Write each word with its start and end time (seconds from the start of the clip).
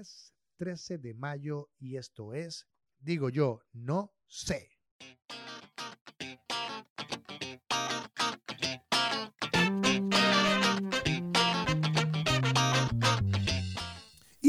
lunes 0.00 0.34
13 0.56 0.98
de 0.98 1.14
mayo 1.14 1.70
y 1.78 1.96
esto 1.96 2.32
es, 2.32 2.66
digo 2.98 3.28
yo, 3.28 3.62
no 3.72 4.14
sé. 4.26 4.79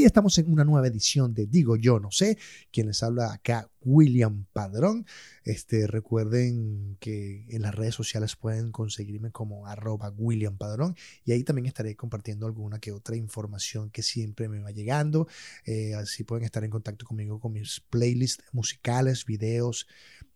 Y 0.02 0.04
estamos 0.04 0.36
en 0.38 0.50
una 0.50 0.64
nueva 0.64 0.88
edición 0.88 1.32
de 1.32 1.46
Digo 1.46 1.76
Yo 1.76 2.00
No 2.00 2.10
Sé. 2.10 2.36
Quien 2.72 2.88
les 2.88 3.04
habla 3.04 3.32
acá, 3.32 3.70
William 3.82 4.46
Padrón. 4.52 5.06
Este, 5.44 5.86
recuerden 5.86 6.96
que 6.98 7.46
en 7.48 7.62
las 7.62 7.72
redes 7.72 7.94
sociales 7.94 8.34
pueden 8.34 8.72
conseguirme 8.72 9.30
como 9.30 9.64
arroba 9.64 10.12
William 10.16 10.58
Padrón. 10.58 10.96
Y 11.24 11.30
ahí 11.30 11.44
también 11.44 11.66
estaré 11.66 11.94
compartiendo 11.94 12.46
alguna 12.46 12.80
que 12.80 12.90
otra 12.90 13.14
información 13.14 13.90
que 13.90 14.02
siempre 14.02 14.48
me 14.48 14.58
va 14.58 14.72
llegando. 14.72 15.28
Eh, 15.66 15.94
así 15.94 16.24
pueden 16.24 16.44
estar 16.44 16.64
en 16.64 16.70
contacto 16.70 17.06
conmigo 17.06 17.38
con 17.38 17.52
mis 17.52 17.78
playlists 17.88 18.42
musicales, 18.50 19.24
videos. 19.24 19.86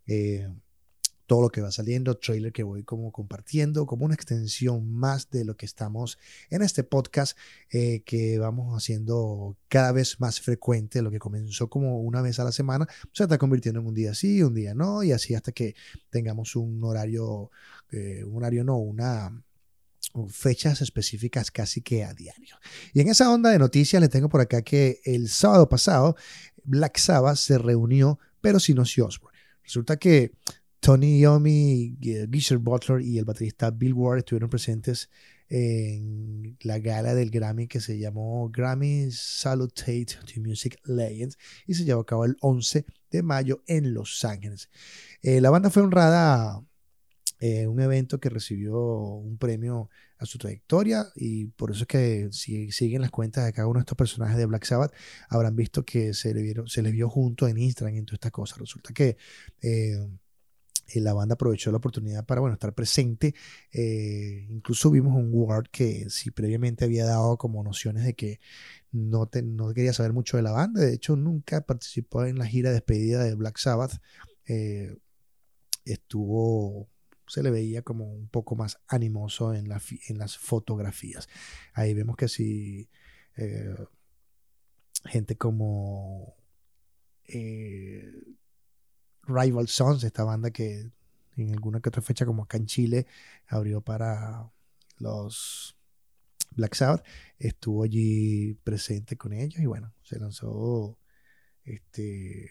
Eh, 0.07 0.49
todo 1.27 1.43
lo 1.43 1.51
que 1.51 1.61
va 1.61 1.71
saliendo, 1.71 2.17
trailer 2.17 2.53
que 2.53 2.63
voy 2.63 2.85
como 2.85 3.13
compartiendo, 3.13 3.87
como 3.87 4.05
una 4.05 4.15
extensión 4.15 4.91
más 4.91 5.29
de 5.31 5.45
lo 5.45 5.57
que 5.57 5.67
estamos 5.67 6.19
en 6.51 6.63
este 6.63 6.85
podcast 6.85 7.37
eh, 7.71 8.03
que 8.05 8.39
vamos 8.39 8.75
haciendo 8.77 9.57
cada 9.69 9.93
vez 9.93 10.21
más 10.21 10.41
frecuente, 10.41 11.03
lo 11.03 11.11
que 11.11 11.19
comenzó 11.19 11.69
como 11.69 12.01
una 12.01 12.23
vez 12.23 12.39
a 12.39 12.45
la 12.45 12.53
semana, 12.53 12.87
se 13.13 13.25
está 13.25 13.39
convirtiendo 13.39 13.81
en 13.81 13.87
un 13.87 13.95
día 13.95 14.15
sí, 14.15 14.43
un 14.43 14.55
día 14.55 14.75
no, 14.75 15.03
y 15.03 15.13
así 15.13 15.35
hasta 15.35 15.53
que 15.53 15.75
tengamos 16.11 16.57
un 16.57 16.83
horario, 16.85 17.51
eh, 17.91 18.25
un 18.25 18.37
horario 18.37 18.65
no, 18.65 18.77
una 18.77 19.33
fechas 20.29 20.81
específicas 20.81 21.51
casi 21.51 21.83
que 21.83 22.05
a 22.05 22.15
diario. 22.15 22.57
Y 22.95 23.01
en 23.01 23.09
esa 23.09 23.31
onda 23.31 23.51
de 23.51 23.59
noticias 23.59 24.01
les 24.01 24.11
tengo 24.11 24.29
por 24.29 24.41
acá 24.41 24.63
que 24.63 25.01
el 25.05 25.29
sábado 25.29 25.69
pasado 25.69 26.17
Black 26.65 26.99
Sabbath 26.99 27.37
se 27.37 27.59
reunió, 27.59 28.19
pero 28.41 28.61
sin 28.61 28.79
Ozzy. 28.79 29.03
Resulta 29.63 29.97
que 29.97 30.33
Tony 30.81 31.21
Yomi, 31.21 31.97
Geezer 32.01 32.59
Butler 32.59 33.01
y 33.01 33.19
el 33.19 33.25
baterista 33.25 33.71
Bill 33.71 33.95
Ward 33.95 34.19
estuvieron 34.19 34.51
presentes 34.51 35.11
en 35.49 36.57
la 36.63 36.79
gala 36.79 37.15
del 37.15 37.31
Grammy 37.31 37.69
que 37.69 37.81
se 37.81 37.99
llamó 37.99 38.51
Grammy 38.51 39.11
Salutate 39.11 40.07
to 40.07 40.41
Music 40.41 40.79
Legends 40.85 41.39
y 41.67 41.75
se 41.75 41.85
llevó 41.85 42.01
a 42.01 42.07
cabo 42.07 42.25
el 42.25 42.37
11 42.41 42.85
de 43.11 43.23
mayo 43.23 43.63
en 43.67 43.95
Los 43.95 44.25
Ángeles. 44.25 44.71
Eh, 45.23 45.41
la 45.41 45.51
banda 45.51 45.71
fue 45.71 45.83
honrada 45.83 46.63
eh, 47.39 47.67
un 47.67 47.81
evento 47.81 48.19
que 48.19 48.31
recibió 48.31 48.79
un 48.79 49.37
premio 49.37 49.91
a 50.19 50.25
su 50.25 50.39
trayectoria 50.39 51.07
y 51.15 51.47
por 51.47 51.71
eso 51.71 51.83
es 51.83 51.87
que 51.87 52.29
si 52.33 52.73
siguen 52.73 53.03
las 53.03 53.11
cuentas 53.11 53.45
de 53.45 53.53
cada 53.53 53.69
uno 53.69 53.79
de 53.79 53.83
estos 53.83 53.99
personajes 53.99 54.39
de 54.39 54.47
Black 54.47 54.65
Sabbath 54.65 54.95
habrán 55.29 55.55
visto 55.55 55.85
que 55.85 56.15
se, 56.15 56.33
le 56.33 56.41
vieron, 56.41 56.67
se 56.67 56.81
les 56.81 56.93
vio 56.93 57.11
junto 57.11 57.47
en 57.47 57.59
Instagram 57.59 57.95
y 57.95 57.99
en 57.99 58.07
todas 58.07 58.17
estas 58.17 58.33
cosas. 58.33 58.59
Resulta 58.59 58.95
que 58.95 59.19
eh, 59.61 60.09
y 60.89 61.01
la 61.01 61.13
banda 61.13 61.35
aprovechó 61.35 61.71
la 61.71 61.79
oportunidad 61.79 62.25
para 62.25 62.41
bueno, 62.41 62.55
estar 62.55 62.75
presente. 62.75 63.35
Eh, 63.73 64.47
incluso 64.51 64.91
vimos 64.91 65.15
un 65.17 65.31
Ward 65.33 65.69
que 65.71 66.09
si 66.11 66.31
previamente 66.31 66.85
había 66.85 67.05
dado 67.05 67.37
como 67.37 67.63
nociones 67.63 68.05
de 68.05 68.15
que 68.15 68.41
no, 68.93 69.29
no 69.45 69.75
quería 69.75 69.93
saber 69.93 70.13
mucho 70.13 70.37
de 70.37 70.43
la 70.43 70.53
banda. 70.53 70.81
De 70.81 70.95
hecho, 70.95 71.17
nunca 71.17 71.63
participó 71.63 72.25
en 72.25 72.39
la 72.39 72.47
gira 72.47 72.71
de 72.71 72.75
despedida 72.75 73.25
de 73.25 73.35
Black 73.35 73.59
Sabbath. 73.59 74.01
Eh, 74.47 74.97
estuvo, 75.85 76.89
se 77.27 77.43
le 77.43 77.51
veía 77.51 77.83
como 77.83 78.13
un 78.13 78.29
poco 78.29 78.55
más 78.55 78.79
animoso 78.87 79.55
en, 79.55 79.69
en 80.09 80.19
las 80.19 80.39
fotografías. 80.39 81.29
Ahí 81.75 81.95
vemos 81.95 82.17
que 82.17 82.29
si 82.29 82.89
eh, 83.37 83.75
gente 85.05 85.37
como... 85.37 86.37
Rival 89.27 89.69
Sons, 89.69 90.05
esta 90.05 90.25
banda 90.25 90.51
que 90.51 90.91
en 91.37 91.53
alguna 91.53 91.81
que 91.81 91.89
otra 91.89 92.03
fecha, 92.03 92.25
como 92.25 92.45
acá 92.45 92.57
en 92.57 92.67
Chile, 92.67 93.07
abrió 93.47 93.81
para 93.81 94.51
los 94.99 95.77
Black 96.53 96.75
Sabbath, 96.75 97.05
estuvo 97.39 97.83
allí 97.83 98.55
presente 98.65 99.17
con 99.17 99.33
ellos 99.33 99.61
y 99.61 99.67
bueno, 99.67 99.93
se 100.03 100.19
lanzó 100.19 100.99
este, 101.65 102.51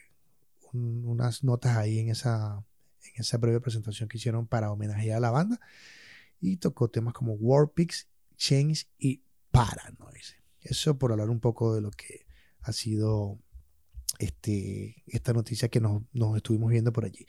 unas 0.73 1.43
notas 1.43 1.77
ahí 1.77 1.99
en 1.99 2.09
esa, 2.09 2.63
en 3.01 3.21
esa 3.21 3.37
breve 3.37 3.61
presentación 3.61 4.07
que 4.07 4.17
hicieron 4.17 4.45
para 4.45 4.71
homenajear 4.71 5.17
a 5.17 5.21
la 5.21 5.31
banda 5.31 5.59
y 6.39 6.57
tocó 6.57 6.89
temas 6.89 7.13
como 7.13 7.33
Warpix, 7.33 8.07
Chains 8.35 8.87
y 8.99 9.23
Paranoid. 9.51 10.35
Eso 10.61 10.97
por 10.97 11.11
hablar 11.11 11.29
un 11.29 11.39
poco 11.39 11.73
de 11.73 11.81
lo 11.81 11.91
que 11.91 12.25
ha 12.61 12.73
sido 12.73 13.39
este, 14.19 15.03
esta 15.07 15.33
noticia 15.33 15.69
que 15.69 15.79
nos, 15.79 16.03
estuvimos 16.35 16.71
viendo 16.71 16.93
por 16.93 17.05
allí. 17.05 17.25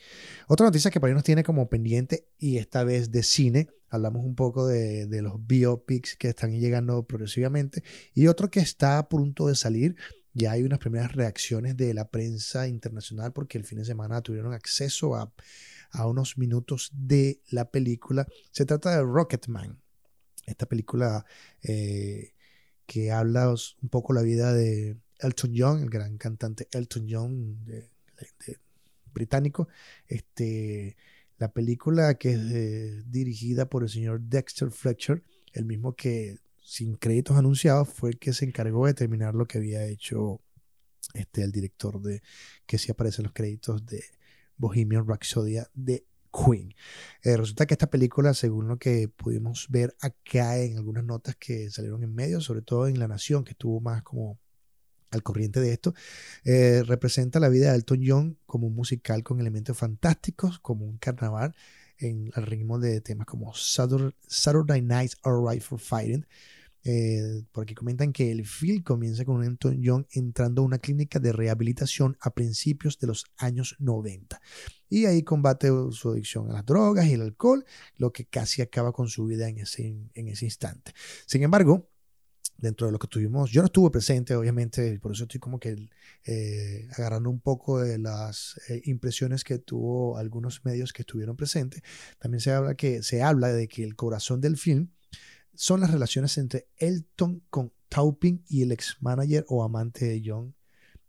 Otra 0.47 0.65
noticia 0.65 0.91
que 0.91 0.99
para 0.99 1.09
ahí 1.11 1.15
nos 1.15 1.23
tiene 1.23 1.43
como 1.43 1.69
pendiente 1.69 2.27
y 2.37 2.57
esta 2.57 2.83
vez 2.83 3.11
de 3.11 3.23
cine, 3.23 3.67
hablamos 3.89 4.25
un 4.25 4.35
poco 4.35 4.67
de, 4.67 5.07
los 5.21 5.45
biopics 5.45 6.15
que 6.15 6.29
están 6.29 6.51
llegando 6.51 7.03
progresivamente 7.03 7.83
y 8.13 8.27
otro 8.27 8.49
que 8.49 8.59
está 8.59 8.97
a 8.97 9.09
punto 9.09 9.47
de 9.47 9.55
salir. 9.55 9.95
Ya 10.33 10.51
hay 10.51 10.63
unas 10.63 10.79
primeras 10.79 11.13
reacciones 11.13 11.75
de 11.75 11.93
la 11.93 12.09
prensa 12.09 12.67
internacional 12.67 13.33
porque 13.33 13.57
el 13.57 13.65
fin 13.65 13.79
de 13.79 13.85
semana 13.85 14.21
tuvieron 14.21 14.53
acceso 14.53 15.15
a, 15.15 15.33
unos 16.05 16.37
minutos 16.37 16.91
de 16.93 17.41
la 17.49 17.71
película. 17.71 18.27
Se 18.51 18.65
trata 18.65 18.91
de 18.91 19.01
Rocketman, 19.01 19.81
esta 20.45 20.67
película 20.67 21.25
eh, 21.63 22.33
que 22.85 23.11
habla 23.11 23.49
un 23.49 23.89
poco 23.89 24.13
la 24.13 24.21
vida 24.21 24.53
de, 24.53 24.97
Elton 25.19 25.53
John, 25.55 25.81
el 25.81 25.89
gran 25.89 26.17
cantante 26.17 26.67
Elton 26.71 27.07
John 27.09 27.65
británico. 29.13 29.67
Este, 30.07 30.95
la 31.37 31.51
película 31.51 32.15
que 32.15 32.33
es 32.33 33.11
dirigida 33.11 33.69
por 33.69 33.83
el 33.83 33.89
señor 33.89 34.21
Dexter 34.21 34.71
Fletcher, 34.71 35.23
el 35.53 35.65
mismo 35.65 35.95
que 35.95 36.39
sin 36.63 36.95
créditos 36.95 37.37
anunciados 37.37 37.89
fue 37.89 38.11
el 38.11 38.19
que 38.19 38.33
se 38.33 38.45
encargó 38.45 38.85
de 38.85 38.93
terminar 38.93 39.35
lo 39.35 39.47
que 39.47 39.57
había 39.57 39.85
hecho 39.85 40.41
este, 41.13 41.43
el 41.43 41.51
director 41.51 42.01
de 42.01 42.21
que 42.65 42.77
sí 42.77 42.91
aparece 42.91 43.21
en 43.21 43.25
los 43.25 43.33
créditos 43.33 43.85
de 43.85 44.03
Bohemian 44.57 45.07
Rhapsody 45.07 45.59
de 45.73 46.05
Queen. 46.31 46.73
Eh, 47.23 47.37
resulta 47.37 47.65
que 47.65 47.73
esta 47.73 47.89
película, 47.89 48.33
según 48.33 48.67
lo 48.67 48.77
que 48.77 49.07
pudimos 49.07 49.67
ver 49.69 49.95
acá 50.01 50.59
en 50.59 50.77
algunas 50.77 51.05
notas 51.05 51.35
que 51.37 51.69
salieron 51.69 52.03
en 52.03 52.13
medio, 52.13 52.41
sobre 52.41 52.61
todo 52.61 52.87
en 52.87 52.99
La 52.99 53.07
Nación, 53.07 53.43
que 53.43 53.51
estuvo 53.51 53.79
más 53.79 54.03
como 54.03 54.37
al 55.11 55.23
corriente 55.23 55.59
de 55.59 55.73
esto, 55.73 55.93
eh, 56.43 56.83
representa 56.85 57.39
la 57.39 57.49
vida 57.49 57.71
de 57.71 57.77
Elton 57.77 58.01
John 58.05 58.37
como 58.45 58.67
un 58.67 58.75
musical 58.75 59.23
con 59.23 59.39
elementos 59.39 59.77
fantásticos, 59.77 60.59
como 60.59 60.85
un 60.85 60.97
carnaval 60.97 61.55
en 61.99 62.31
el 62.35 62.45
ritmo 62.45 62.79
de 62.79 63.01
temas 63.01 63.25
como 63.25 63.53
Saturday 63.55 64.81
Night's 64.81 65.17
Alright 65.23 65.61
for 65.61 65.79
Fighting. 65.79 66.25
Eh, 66.89 67.43
porque 67.51 67.75
comentan 67.75 68.13
que 68.13 68.31
el 68.31 68.45
film 68.45 68.81
comienza 68.81 69.25
con 69.25 69.43
Elton 69.43 69.81
John 69.83 70.07
entrando 70.11 70.61
a 70.61 70.65
una 70.65 70.79
clínica 70.79 71.19
de 71.19 71.33
rehabilitación 71.33 72.15
a 72.21 72.33
principios 72.33 72.97
de 72.97 73.07
los 73.07 73.25
años 73.35 73.75
90. 73.79 74.39
Y 74.87 75.05
ahí 75.05 75.21
combate 75.23 75.69
su 75.91 76.11
adicción 76.11 76.49
a 76.49 76.53
las 76.53 76.65
drogas 76.65 77.07
y 77.07 77.13
el 77.13 77.23
alcohol, 77.23 77.65
lo 77.97 78.13
que 78.13 78.25
casi 78.25 78.61
acaba 78.61 78.93
con 78.93 79.09
su 79.09 79.25
vida 79.25 79.49
en 79.49 79.57
ese, 79.57 79.97
en 80.13 80.27
ese 80.29 80.45
instante. 80.45 80.93
Sin 81.25 81.43
embargo, 81.43 81.89
dentro 82.57 82.87
de 82.87 82.93
lo 82.93 82.99
que 82.99 83.07
tuvimos. 83.07 83.51
Yo 83.51 83.61
no 83.61 83.67
estuve 83.67 83.91
presente, 83.91 84.35
obviamente, 84.35 84.99
por 84.99 85.11
eso 85.11 85.23
estoy 85.23 85.39
como 85.39 85.59
que 85.59 85.89
eh, 86.25 86.87
agarrando 86.97 87.29
un 87.29 87.39
poco 87.39 87.79
de 87.79 87.97
las 87.97 88.59
eh, 88.69 88.81
impresiones 88.85 89.43
que 89.43 89.59
tuvo 89.59 90.17
algunos 90.17 90.65
medios 90.65 90.93
que 90.93 91.03
estuvieron 91.03 91.35
presentes. 91.35 91.81
También 92.19 92.41
se 92.41 92.51
habla, 92.51 92.75
que, 92.75 93.03
se 93.03 93.21
habla 93.21 93.49
de 93.49 93.67
que 93.67 93.83
el 93.83 93.95
corazón 93.95 94.41
del 94.41 94.57
film 94.57 94.89
son 95.53 95.81
las 95.81 95.91
relaciones 95.91 96.37
entre 96.37 96.67
Elton 96.77 97.43
con 97.49 97.71
Taupin 97.89 98.43
y 98.47 98.63
el 98.63 98.71
ex 98.71 98.97
manager 98.99 99.45
o 99.47 99.63
amante 99.63 100.05
de 100.05 100.21
John, 100.23 100.55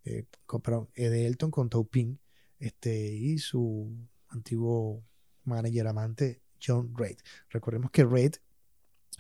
eh, 0.04 0.26
perdón, 0.62 0.88
de 0.94 1.26
Elton 1.26 1.50
con 1.50 1.68
Taupin 1.68 2.20
este, 2.58 3.12
y 3.14 3.38
su 3.38 3.94
antiguo 4.28 5.04
manager 5.44 5.86
amante 5.86 6.42
John 6.62 6.92
Reid. 6.96 7.18
Recordemos 7.50 7.90
que 7.90 8.04
Reid 8.04 8.36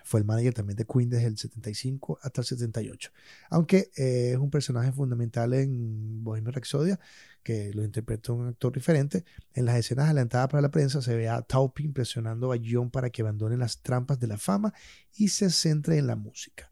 fue 0.08 0.20
el 0.20 0.26
manager 0.26 0.54
también 0.54 0.74
de 0.74 0.86
Queen 0.86 1.10
desde 1.10 1.26
el 1.26 1.36
75 1.36 2.18
hasta 2.22 2.40
el 2.40 2.46
78. 2.46 3.10
Aunque 3.50 3.90
eh, 3.94 4.30
es 4.32 4.38
un 4.38 4.48
personaje 4.50 4.90
fundamental 4.90 5.52
en 5.52 6.24
Bohemian 6.24 6.54
Rhapsody, 6.54 6.94
que 7.42 7.74
lo 7.74 7.84
interpreta 7.84 8.32
un 8.32 8.48
actor 8.48 8.72
diferente. 8.72 9.26
En 9.52 9.66
las 9.66 9.76
escenas 9.76 10.06
adelantadas 10.06 10.48
para 10.48 10.62
la 10.62 10.70
prensa 10.70 11.02
se 11.02 11.14
ve 11.14 11.28
a 11.28 11.42
Taupin 11.42 11.92
presionando 11.92 12.54
a 12.54 12.56
John 12.58 12.90
para 12.90 13.10
que 13.10 13.20
abandone 13.20 13.58
las 13.58 13.82
trampas 13.82 14.18
de 14.18 14.28
la 14.28 14.38
fama 14.38 14.72
y 15.14 15.28
se 15.28 15.50
centre 15.50 15.98
en 15.98 16.06
la 16.06 16.16
música. 16.16 16.70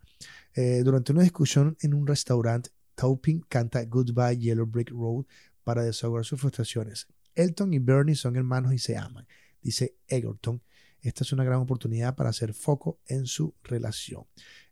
Eh, 0.55 0.81
durante 0.83 1.13
una 1.13 1.23
discusión 1.23 1.77
en 1.83 1.93
un 1.93 2.07
restaurante, 2.07 2.71
Taupin 2.95 3.45
canta 3.51 3.85
Goodbye 3.85 4.39
Yellow 4.39 4.65
Brick 4.65 4.91
Road 4.93 5.27
para 5.63 5.83
desahogar 5.83 6.25
sus 6.25 6.41
frustraciones. 6.41 7.07
Elton 7.35 7.75
y 7.75 7.81
Bernie 7.81 8.15
son 8.15 8.37
hermanos 8.37 8.73
y 8.73 8.79
se 8.79 8.97
aman, 8.97 9.27
dice 9.61 9.95
Egerton 10.09 10.63
esta 11.09 11.25
es 11.25 11.33
una 11.33 11.45
gran 11.45 11.61
oportunidad 11.61 12.15
para 12.17 12.31
hacer 12.31 12.55
foco 12.55 13.01
en 13.07 13.27
su 13.27 13.55
relación. 13.63 14.25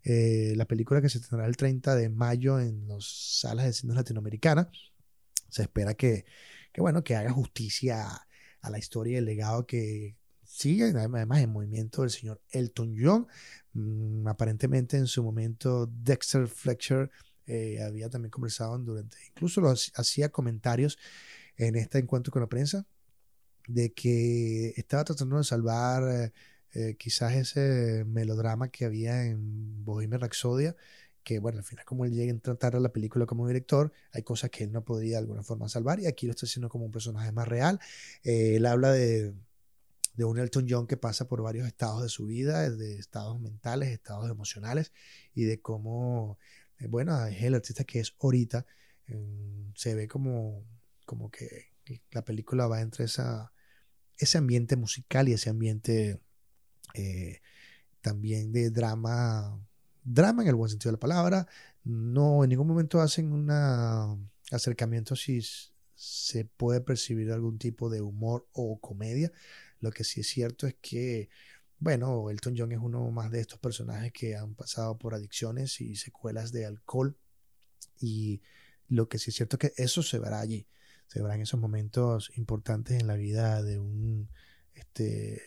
Eh, 0.03 0.53
la 0.57 0.67
película 0.67 1.01
que 1.01 1.09
se 1.09 1.21
tendrá 1.21 1.47
el 1.47 1.57
30 1.57 1.95
de 1.97 2.09
mayo 2.09 2.61
en 2.61 2.89
las 2.89 3.05
salas 3.05 3.67
de 3.67 3.73
cine 3.73 3.95
latinoamericanas. 3.95 4.69
Se 5.49 5.63
espera 5.63 5.95
que, 5.95 6.25
bueno, 6.77 7.05
que 7.05 7.17
haga 7.17 7.31
justicia 7.31 8.07
a, 8.61 8.71
la 8.71 8.79
historia 8.79 9.15
y 9.15 9.17
el 9.17 9.27
legado 9.27 9.67
que 9.67 10.17
sigue, 10.43 10.85
además 10.85 11.41
en 11.41 11.51
movimiento 11.51 12.03
del 12.03 12.11
señor 12.11 12.41
Elton 12.51 12.95
John. 12.99 13.27
Mm, 13.73 14.27
aparentemente 14.27 14.97
en 14.97 15.07
su 15.07 15.23
momento 15.23 15.87
Dexter 15.87 16.49
Fletcher 16.49 17.11
eh, 17.47 17.83
había 17.83 18.09
también 18.09 18.31
conversado 18.31 18.79
durante, 18.79 19.19
incluso 19.29 19.61
lo 19.61 19.71
hacía 19.71 20.31
comentarios 20.31 20.99
en 21.57 21.77
este 21.77 21.99
encuentro 21.99 22.33
con 22.33 22.43
la 22.43 22.49
prensa, 22.49 22.87
de 23.67 23.93
que 23.93 24.75
estaba 24.77 25.05
tratando 25.05 25.39
de 25.39 25.45
salvar 25.45 26.03
eh, 26.09 26.33
eh, 26.73 26.97
quizás 26.97 27.35
ese 27.35 28.05
melodrama 28.05 28.69
que 28.69 28.85
había 28.85 29.25
en 29.25 29.85
Bohemian 29.85 30.21
Rhapsody, 30.21 30.71
que 31.23 31.39
bueno, 31.39 31.59
al 31.59 31.65
final 31.65 31.85
como 31.85 32.05
él 32.05 32.13
llega 32.13 32.33
a 32.35 32.39
tratar 32.39 32.77
a 32.77 32.81
la 32.81 32.93
película 32.93 33.27
como 33.27 33.47
director, 33.47 33.93
hay 34.13 34.23
cosas 34.23 34.51
que 34.51 34.65
él 34.65 34.73
no 34.73 34.85
podía 34.85 35.13
de 35.13 35.19
alguna 35.19 35.43
forma 35.43 35.69
salvar 35.69 36.01
y 36.01 36.07
aquí 36.07 36.27
lo 36.27 36.33
está 36.33 36.47
haciendo 36.47 36.69
como 36.69 36.85
un 36.85 36.91
personaje 36.91 37.33
más 37.33 37.49
real. 37.49 37.81
Eh, 38.23 38.57
él 38.57 38.67
habla 38.67 38.93
de, 38.93 39.35
de 40.15 40.25
un 40.25 40.39
Elton 40.39 40.67
John 40.69 40.87
que 40.87 40.97
pasa 40.97 41.27
por 41.27 41.43
varios 41.43 41.67
estados 41.67 42.03
de 42.03 42.09
su 42.09 42.27
vida, 42.27 42.69
de 42.69 42.99
estados 42.99 43.41
mentales, 43.41 43.91
estados 43.91 44.31
emocionales 44.31 44.93
y 45.35 45.45
de 45.45 45.61
cómo, 45.61 46.39
bueno, 46.89 47.25
es 47.27 47.43
el 47.43 47.55
artista 47.55 47.85
que 47.85 48.01
es 48.01 48.15
ahorita, 48.21 48.67
se 49.75 49.95
ve 49.95 50.09
como, 50.09 50.65
como 51.07 51.31
que 51.31 51.75
la 52.11 52.25
película 52.25 52.67
va 52.67 52.81
entre 52.81 53.05
esa, 53.05 53.54
ese 54.19 54.39
ambiente 54.39 54.77
musical 54.77 55.29
y 55.29 55.33
ese 55.33 55.51
ambiente 55.51 56.21
eh, 56.95 57.41
también 58.01 58.53
de 58.53 58.71
drama, 58.71 59.59
drama 60.05 60.43
en 60.43 60.49
el 60.49 60.55
buen 60.55 60.71
sentido 60.71 60.91
de 60.91 60.97
la 60.97 61.01
palabra. 61.01 61.47
No, 61.85 62.45
en 62.45 62.51
ningún 62.51 62.67
momento 62.67 63.01
hacen 63.01 63.33
un 63.33 63.51
acercamiento 64.51 65.17
si 65.17 65.41
se 65.95 66.45
puede 66.45 66.81
percibir 66.81 67.31
algún 67.33 67.59
tipo 67.59 67.91
de 67.91 68.01
humor 68.01 68.47
o 68.53 68.79
comedia. 68.81 69.33
Lo 69.81 69.91
que 69.91 70.05
sí 70.05 70.21
es 70.21 70.29
cierto 70.29 70.67
es 70.67 70.77
que, 70.81 71.29
bueno, 71.79 72.31
Elton 72.31 72.55
John 72.57 72.73
es 72.73 72.79
uno 72.81 73.11
más 73.11 73.31
de 73.31 73.41
estos 73.41 73.59
personajes 73.59 74.13
que 74.13 74.37
han 74.37 74.55
pasado 74.55 74.99
por 74.99 75.15
adicciones 75.15 75.81
y 75.81 75.97
secuelas 75.97 76.53
de 76.53 76.67
alcohol. 76.67 77.17
Y 78.01 78.43
lo 78.89 79.09
que 79.09 79.19
sí 79.19 79.31
es 79.31 79.37
cierto 79.37 79.57
es 79.57 79.71
que 79.71 79.83
eso 79.83 80.03
se 80.03 80.19
verá 80.19 80.41
allí 80.41 80.67
se 81.15 81.23
verán 81.23 81.41
esos 81.41 81.61
momentos 81.61 82.33
importantes 82.35 83.01
en 83.01 83.07
la 83.07 83.15
vida 83.15 83.63
de 83.63 83.79
un, 83.79 84.29
este, 84.73 85.41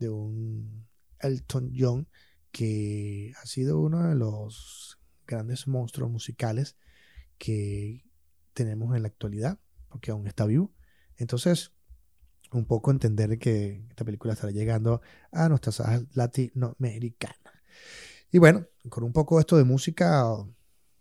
de 0.00 0.10
un 0.10 0.88
Elton 1.20 1.70
John 1.72 2.08
que 2.50 3.32
ha 3.40 3.46
sido 3.46 3.78
uno 3.78 4.08
de 4.08 4.16
los 4.16 4.98
grandes 5.24 5.68
monstruos 5.68 6.10
musicales 6.10 6.76
que 7.38 8.10
tenemos 8.54 8.96
en 8.96 9.02
la 9.02 9.08
actualidad, 9.08 9.60
porque 9.88 10.10
aún 10.10 10.26
está 10.26 10.46
vivo. 10.46 10.74
Entonces, 11.16 11.70
un 12.50 12.66
poco 12.66 12.90
entender 12.90 13.38
que 13.38 13.86
esta 13.90 14.04
película 14.04 14.32
estará 14.32 14.52
llegando 14.52 15.00
a 15.30 15.48
nuestras 15.48 15.76
salas 15.76 16.06
latinoamericanas. 16.14 17.38
Y 18.32 18.38
bueno, 18.38 18.66
con 18.88 19.04
un 19.04 19.12
poco 19.12 19.38
esto 19.38 19.56
de 19.56 19.64
música, 19.64 20.24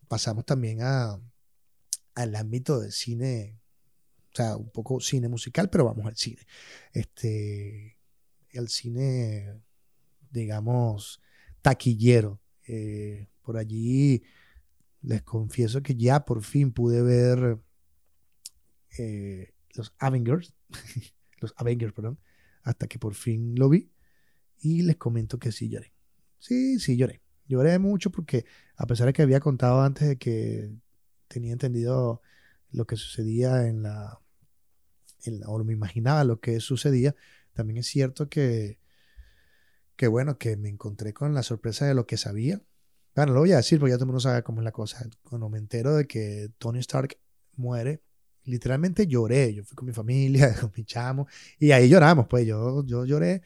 pasamos 0.07 0.45
también 0.45 0.83
a, 0.83 1.19
al 2.13 2.36
ámbito 2.36 2.80
del 2.80 2.92
cine 2.92 3.62
o 4.33 4.35
sea, 4.35 4.57
un 4.57 4.71
poco 4.71 5.00
cine 5.00 5.27
musical, 5.27 5.69
pero 5.69 5.85
vamos 5.85 6.07
al 6.07 6.15
cine. 6.15 6.41
Este, 6.91 8.00
el 8.50 8.68
cine, 8.68 9.62
digamos, 10.31 11.21
taquillero. 11.62 12.41
Eh, 12.68 13.27
por 13.41 13.57
allí 13.57 14.24
les 15.01 15.21
confieso 15.21 15.83
que 15.83 15.95
ya 15.95 16.25
por 16.25 16.41
fin 16.41 16.71
pude 16.71 17.03
ver 17.03 17.59
eh, 18.97 19.53
los 19.75 19.94
Avengers, 20.00 20.53
los 21.39 21.53
Avengers, 21.57 21.94
perdón, 21.94 22.19
hasta 22.63 22.88
que 22.88 22.97
por 22.97 23.13
fin 23.13 23.53
lo 23.56 23.69
vi 23.69 23.91
y 24.59 24.81
les 24.81 24.95
comento 24.95 25.38
que 25.38 25.51
sí 25.51 25.69
lloré. 25.69 25.94
Sí, 26.39 26.79
sí 26.79 26.97
lloré. 26.97 27.21
Lloré 27.45 27.77
mucho 27.77 28.09
porque 28.09 28.45
a 28.77 28.88
pesar 28.88 29.07
de 29.07 29.13
que 29.13 29.21
había 29.21 29.41
contado 29.41 29.81
antes 29.81 30.07
de 30.07 30.18
que 30.18 30.71
tenía 31.27 31.51
entendido 31.51 32.21
lo 32.71 32.86
que 32.86 32.95
sucedía 32.95 33.68
en 33.68 33.83
la 33.83 34.23
o 35.46 35.64
me 35.64 35.74
imaginaba 35.74 36.24
lo 36.24 36.40
que 36.40 36.60
sucedía, 36.60 37.16
también 37.54 37.78
es 37.78 37.88
cierto 37.88 38.30
que, 38.30 38.80
que, 39.96 40.08
bueno, 40.08 40.38
que 40.38 40.58
me 40.58 40.70
encontré 40.70 41.14
con 41.14 41.34
la 41.34 41.44
sorpresa 41.44 41.86
de 41.86 41.94
lo 41.94 42.06
que 42.06 42.18
sabía. 42.18 42.62
Bueno, 43.16 43.34
lo 43.34 43.42
voy 43.42 43.52
a 43.52 43.58
decir 43.58 43.80
porque 43.80 43.92
ya 43.92 43.98
todo 43.98 44.06
el 44.06 44.08
mundo 44.08 44.20
sabe 44.20 44.44
cómo 44.44 44.62
es 44.62 44.66
la 44.66 44.72
cosa. 44.72 45.08
Cuando 45.24 45.50
me 45.50 45.60
entero 45.60 45.96
de 45.96 46.08
que 46.08 46.50
Tony 46.58 46.80
Stark 46.80 47.18
muere, 47.56 48.02
literalmente 48.46 49.08
lloré. 49.08 49.54
Yo 49.54 49.64
fui 49.64 49.75
con 49.75 49.86
mi 49.86 49.94
familia, 49.94 50.56
con 50.60 50.72
mi 50.75 50.84
chamo, 50.86 51.28
y 51.60 51.72
ahí 51.72 51.90
lloramos, 51.90 52.28
pues 52.28 52.46
yo, 52.46 52.86
yo 52.86 53.06
lloré 53.06 53.44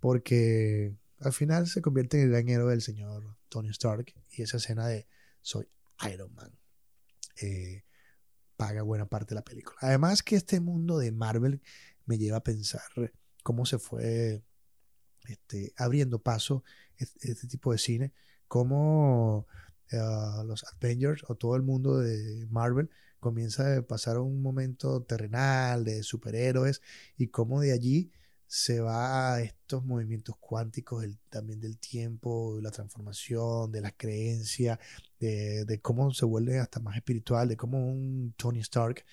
porque 0.00 0.94
al 1.20 1.32
final 1.32 1.66
se 1.66 1.82
convierte 1.82 2.16
en 2.16 2.32
el 2.32 2.44
gran 2.44 2.68
del 2.68 2.80
señor 2.80 3.36
Tony 3.48 3.68
Stark 3.68 4.14
y 4.30 4.42
esa 4.42 4.56
escena 4.56 4.86
de 4.86 5.06
soy 5.42 5.68
Iron 6.12 6.34
Man. 6.34 6.50
Eh, 7.42 7.84
paga 8.60 8.82
buena 8.82 9.06
parte 9.06 9.30
de 9.30 9.36
la 9.36 9.42
película. 9.42 9.78
Además 9.80 10.22
que 10.22 10.36
este 10.36 10.60
mundo 10.60 10.98
de 10.98 11.12
Marvel 11.12 11.62
me 12.04 12.18
lleva 12.18 12.36
a 12.36 12.42
pensar 12.42 12.82
cómo 13.42 13.64
se 13.64 13.78
fue 13.78 14.42
este, 15.24 15.72
abriendo 15.78 16.18
paso 16.18 16.62
este, 16.98 17.32
este, 17.32 17.46
tipo 17.46 17.72
de 17.72 17.78
cine, 17.78 18.12
cómo 18.48 19.46
eh, 19.90 19.96
los 20.44 20.66
Avengers 20.74 21.24
o 21.26 21.36
todo 21.36 21.56
el 21.56 21.62
mundo 21.62 22.00
de 22.00 22.46
Marvel 22.50 22.90
comienza 23.18 23.78
a 23.78 23.80
pasar 23.80 24.18
un 24.18 24.42
momento 24.42 25.04
terrenal 25.04 25.82
de 25.82 26.02
superhéroes 26.02 26.82
y 27.16 27.28
cómo 27.28 27.62
de 27.62 27.72
allí 27.72 28.12
se 28.52 28.80
va 28.80 29.34
a 29.34 29.42
estos 29.42 29.84
movimientos 29.84 30.34
cuánticos 30.40 31.06
también 31.28 31.60
del 31.60 31.78
tiempo, 31.78 32.56
de 32.56 32.62
la 32.62 32.72
transformación, 32.72 33.70
de 33.70 33.80
la 33.80 33.92
creencia, 33.92 34.80
de, 35.20 35.78
cómo 35.80 36.12
se 36.12 36.24
vuelve 36.24 36.58
hasta 36.58 36.80
más 36.80 36.96
espiritual, 36.96 37.46
de 37.46 37.56
cómo 37.56 37.78
un 37.78 38.34
Tony 38.36 38.58
Stark 38.58 39.04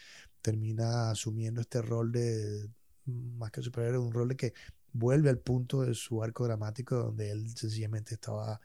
termina 0.41 1.11
asumiendo 1.11 1.61
este 1.61 1.83
rol 1.83 2.11
de, 2.11 2.67
más 3.05 3.51
que 3.51 3.61
superhéroe, 3.61 3.99
un 3.99 4.11
rol 4.11 4.29
de 4.29 4.37
que 4.37 4.53
vuelve 4.91 5.29
al 5.29 5.37
punto 5.37 5.83
de 5.83 5.93
su 5.93 6.23
arco 6.23 6.45
dramático 6.45 6.95
donde 6.95 7.29
él 7.29 7.55
sencillamente 7.55 8.15
estaba 8.15 8.59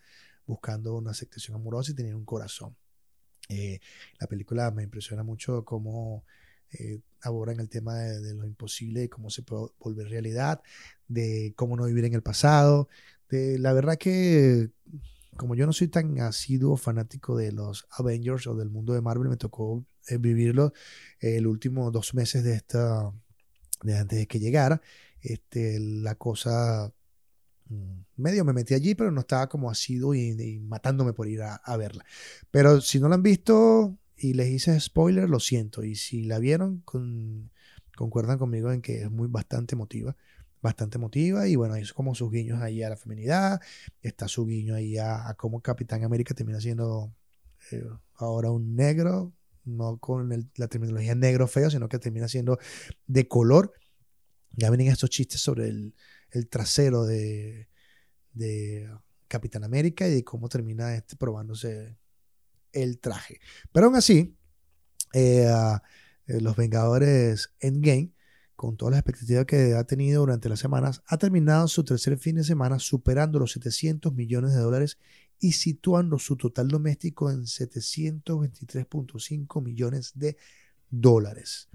buscando 0.46 0.94
una 0.94 1.10
aceptación 1.10 1.54
amorosa 1.54 1.92
y 1.92 1.96
tenía 1.96 2.16
un 2.16 2.24
corazón. 2.24 2.74
Eh, 3.50 3.78
la 4.18 4.26
película 4.26 4.70
me 4.70 4.84
impresiona 4.84 5.22
mucho 5.22 5.66
cómo 5.66 6.24
eh, 6.72 7.00
abordan 7.22 7.60
el 7.60 7.68
tema 7.68 7.96
de, 7.96 8.34
lo 8.34 8.46
imposible, 8.46 9.00
de 9.00 9.08
cómo 9.08 9.30
se 9.30 9.42
puede 9.42 9.68
volver 9.78 10.08
realidad, 10.08 10.62
de 11.08 11.52
cómo 11.56 11.76
no 11.76 11.84
vivir 11.84 12.04
en 12.04 12.14
el 12.14 12.22
pasado. 12.22 12.88
De, 13.28 13.58
la 13.58 13.72
verdad 13.72 13.96
que 13.96 14.70
como 15.36 15.54
yo 15.54 15.66
no 15.66 15.72
soy 15.72 15.88
tan 15.88 16.20
asiduo 16.20 16.76
fanático 16.76 17.36
de 17.36 17.52
los 17.52 17.86
Avengers 17.90 18.46
o 18.46 18.54
del 18.54 18.70
mundo 18.70 18.92
de 18.92 19.00
Marvel, 19.00 19.28
me 19.28 19.36
tocó 19.36 19.84
eh, 20.08 20.18
vivirlo 20.18 20.72
el 21.20 21.46
último 21.46 21.90
dos 21.90 22.14
meses 22.14 22.44
de 22.44 22.54
esta, 22.54 23.12
de 23.82 23.96
antes 23.96 24.18
de 24.18 24.26
que 24.26 24.40
llegara. 24.40 24.80
Este, 25.20 25.78
la 25.78 26.16
cosa 26.16 26.92
mm, 27.68 28.00
medio 28.16 28.44
me 28.44 28.52
metí 28.52 28.74
allí, 28.74 28.94
pero 28.94 29.10
no 29.10 29.20
estaba 29.20 29.48
como 29.48 29.70
asiduo 29.70 30.14
y, 30.14 30.60
matándome 30.60 31.12
por 31.12 31.28
ir 31.28 31.42
a, 31.42 31.76
verla. 31.76 32.04
Pero 32.50 32.80
si 32.80 33.00
no 33.00 33.08
la 33.08 33.14
han 33.14 33.22
visto, 33.22 33.96
y 34.16 34.34
les 34.34 34.48
hice 34.48 34.78
spoiler, 34.78 35.28
lo 35.28 35.40
siento. 35.40 35.82
Y 35.84 35.94
si 35.96 36.24
la 36.24 36.38
vieron, 36.38 36.80
con, 36.84 37.50
concuerdan 37.96 38.38
conmigo 38.38 38.72
en 38.72 38.82
que 38.82 39.02
es 39.02 39.10
muy 39.10 39.28
bastante 39.28 39.74
emotiva. 39.74 40.16
Bastante 40.60 40.98
emotiva. 40.98 41.48
Y 41.48 41.56
bueno, 41.56 41.74
es 41.76 41.92
como 41.92 42.14
sus 42.14 42.30
guiños 42.30 42.62
ahí 42.62 42.82
a 42.82 42.90
la 42.90 42.96
feminidad. 42.96 43.60
Está 44.00 44.28
su 44.28 44.46
guiño 44.46 44.74
ahí 44.74 44.96
a, 44.98 45.34
cómo 45.36 45.60
Capitán 45.60 46.04
América 46.04 46.34
termina 46.34 46.60
siendo 46.60 47.12
eh, 47.70 47.84
ahora 48.14 48.50
un 48.50 48.76
negro. 48.76 49.32
No 49.64 49.98
con 49.98 50.28
la 50.56 50.68
terminología 50.68 51.14
negro 51.14 51.46
feo, 51.46 51.70
sino 51.70 51.88
que 51.88 51.98
termina 51.98 52.28
siendo 52.28 52.58
de 53.06 53.28
color. 53.28 53.72
Ya 54.56 54.70
vienen 54.70 54.88
estos 54.88 55.10
chistes 55.10 55.40
sobre 55.40 55.68
el, 55.68 55.94
trasero 56.48 57.04
de, 57.04 57.68
de 58.32 58.90
Capitán 59.28 59.64
América 59.64 60.06
y 60.08 60.14
de 60.14 60.24
cómo 60.24 60.48
termina 60.48 60.94
este 60.94 61.16
probándose 61.16 61.96
el 62.72 62.98
traje. 62.98 63.40
Pero 63.72 63.86
aún 63.86 63.96
así, 63.96 64.36
eh, 65.12 65.46
eh, 66.26 66.40
los 66.40 66.56
Vengadores 66.56 67.50
Endgame, 67.60 68.12
con 68.56 68.76
todas 68.76 68.92
las 68.92 69.00
expectativas 69.00 69.44
que 69.46 69.74
ha 69.74 69.84
tenido 69.84 70.20
durante 70.20 70.48
las 70.48 70.60
semanas, 70.60 71.02
ha 71.06 71.18
terminado 71.18 71.68
su 71.68 71.84
tercer 71.84 72.16
fin 72.18 72.36
de 72.36 72.44
semana 72.44 72.78
superando 72.78 73.38
los 73.38 73.52
700 73.52 74.14
millones 74.14 74.54
de 74.54 74.60
dólares 74.60 74.98
y 75.40 75.52
situando 75.52 76.18
su 76.18 76.36
total 76.36 76.68
doméstico 76.68 77.30
en 77.30 77.42
723.5 77.46 79.62
millones 79.62 80.12
de 80.14 80.36
dólares. 80.90 81.68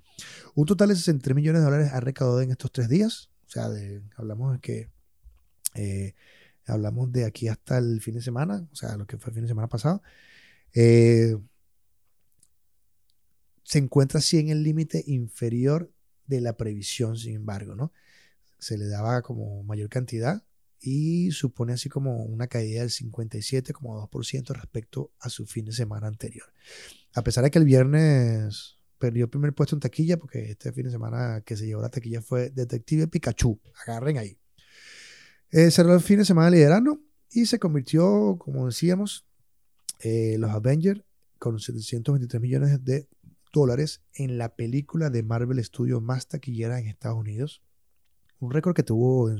Un 0.55 0.65
total 0.65 0.89
de 0.89 0.95
63 0.95 1.35
millones 1.35 1.61
de 1.61 1.65
dólares 1.65 1.91
ha 1.93 1.99
recaudado 1.99 2.41
en 2.41 2.51
estos 2.51 2.71
tres 2.71 2.89
días. 2.89 3.29
O 3.45 3.49
sea, 3.49 3.69
hablamos 4.15 4.53
de 4.53 4.59
que 4.59 4.89
Eh, 5.75 6.15
hablamos 6.65 7.11
de 7.11 7.25
aquí 7.25 7.47
hasta 7.47 7.77
el 7.77 8.01
fin 8.01 8.15
de 8.15 8.21
semana, 8.21 8.67
o 8.71 8.75
sea, 8.75 8.97
lo 8.97 9.05
que 9.05 9.17
fue 9.17 9.29
el 9.29 9.35
fin 9.35 9.43
de 9.43 9.49
semana 9.49 9.67
pasado. 9.69 10.01
Eh, 10.73 11.35
se 13.63 13.79
encuentra 13.79 14.19
así 14.19 14.39
en 14.39 14.49
el 14.49 14.63
límite 14.63 15.03
inferior 15.07 15.91
de 16.25 16.41
la 16.41 16.55
previsión, 16.55 17.17
sin 17.17 17.35
embargo, 17.35 17.75
¿no? 17.75 17.91
Se 18.59 18.77
le 18.77 18.87
daba 18.87 19.21
como 19.21 19.63
mayor 19.63 19.89
cantidad 19.89 20.43
y 20.79 21.31
supone 21.31 21.73
así 21.73 21.89
como 21.89 22.23
una 22.23 22.47
caída 22.47 22.81
del 22.81 22.89
57,2% 22.89 24.47
respecto 24.53 25.11
a 25.19 25.29
su 25.29 25.45
fin 25.45 25.65
de 25.65 25.71
semana 25.71 26.07
anterior. 26.07 26.47
A 27.13 27.23
pesar 27.23 27.43
de 27.43 27.51
que 27.51 27.59
el 27.59 27.65
viernes 27.65 28.77
perdió 28.97 29.25
el 29.25 29.29
primer 29.29 29.53
puesto 29.53 29.75
en 29.75 29.79
taquilla, 29.79 30.17
porque 30.17 30.51
este 30.51 30.71
fin 30.71 30.85
de 30.85 30.91
semana 30.91 31.41
que 31.45 31.55
se 31.55 31.65
llevó 31.65 31.81
la 31.81 31.89
taquilla 31.89 32.21
fue 32.21 32.49
Detective 32.49 33.07
Pikachu. 33.07 33.59
Agarren 33.85 34.17
ahí. 34.17 34.37
Eh, 35.51 35.71
cerró 35.71 35.93
el 35.93 36.01
fin 36.01 36.19
de 36.19 36.25
semana 36.25 36.49
liderando 36.49 37.01
y 37.31 37.45
se 37.45 37.59
convirtió, 37.59 38.37
como 38.39 38.65
decíamos, 38.65 39.25
eh, 39.99 40.35
los 40.37 40.51
Avengers 40.51 41.01
con 41.39 41.59
723 41.59 42.41
millones 42.41 42.83
de 42.83 43.07
dólares 43.53 44.01
en 44.13 44.37
la 44.37 44.53
película 44.55 45.09
de 45.09 45.23
Marvel 45.23 45.63
Studios 45.63 46.01
más 46.01 46.27
taquillera 46.27 46.79
en 46.79 46.87
Estados 46.87 47.17
Unidos. 47.17 47.61
Un 48.39 48.51
récord 48.51 48.75
que 48.75 48.83
tuvo 48.83 49.31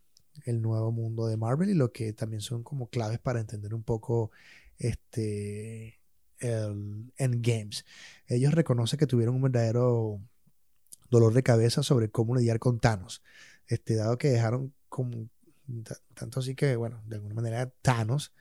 el 0.45 0.63
nuevo 0.63 0.93
mundo 0.93 1.27
de 1.27 1.37
Marvel 1.37 1.71
y 1.71 1.75
lo 1.75 1.93
que 1.93 2.13
también 2.13 2.41
son 2.41 2.63
como 2.63 2.89
claves 2.89 3.19
para 3.19 3.41
entender 3.41 3.75
un 3.75 3.83
poco 3.83 4.31
este 4.79 5.98
el 6.39 7.13
Endgames. 7.17 7.85
Ellos 8.27 8.55
reconocen 8.55 8.99
que 8.99 9.07
tuvieron 9.07 9.35
un 9.35 9.43
verdadero 9.43 10.21
dolor 11.11 11.35
de 11.35 11.43
cabeza 11.43 11.83
sobre 11.83 12.11
cómo 12.11 12.37
lidiar 12.37 12.59
con 12.59 12.81
Thanos. 12.81 13.23
Este, 13.67 13.95
dado 13.95 14.19
que 14.19 14.29
dejaron 14.29 14.75
como 14.89 15.29
tanto 16.15 16.41
así 16.41 16.55
que, 16.55 16.77
bueno, 16.77 17.03
de 17.07 17.17
alguna 17.17 17.35
manera 17.35 17.71
Thanos 17.83 18.33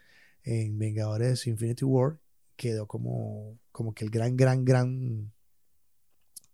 en 0.44 0.80
Vengadores 0.80 1.46
Infinity 1.48 1.84
War 1.84 2.20
quedó 2.56 2.88
como, 2.88 3.60
como 3.72 3.94
que 3.94 4.06
el 4.06 4.12
gran, 4.12 4.38
gran, 4.38 4.66
gran 4.66 5.32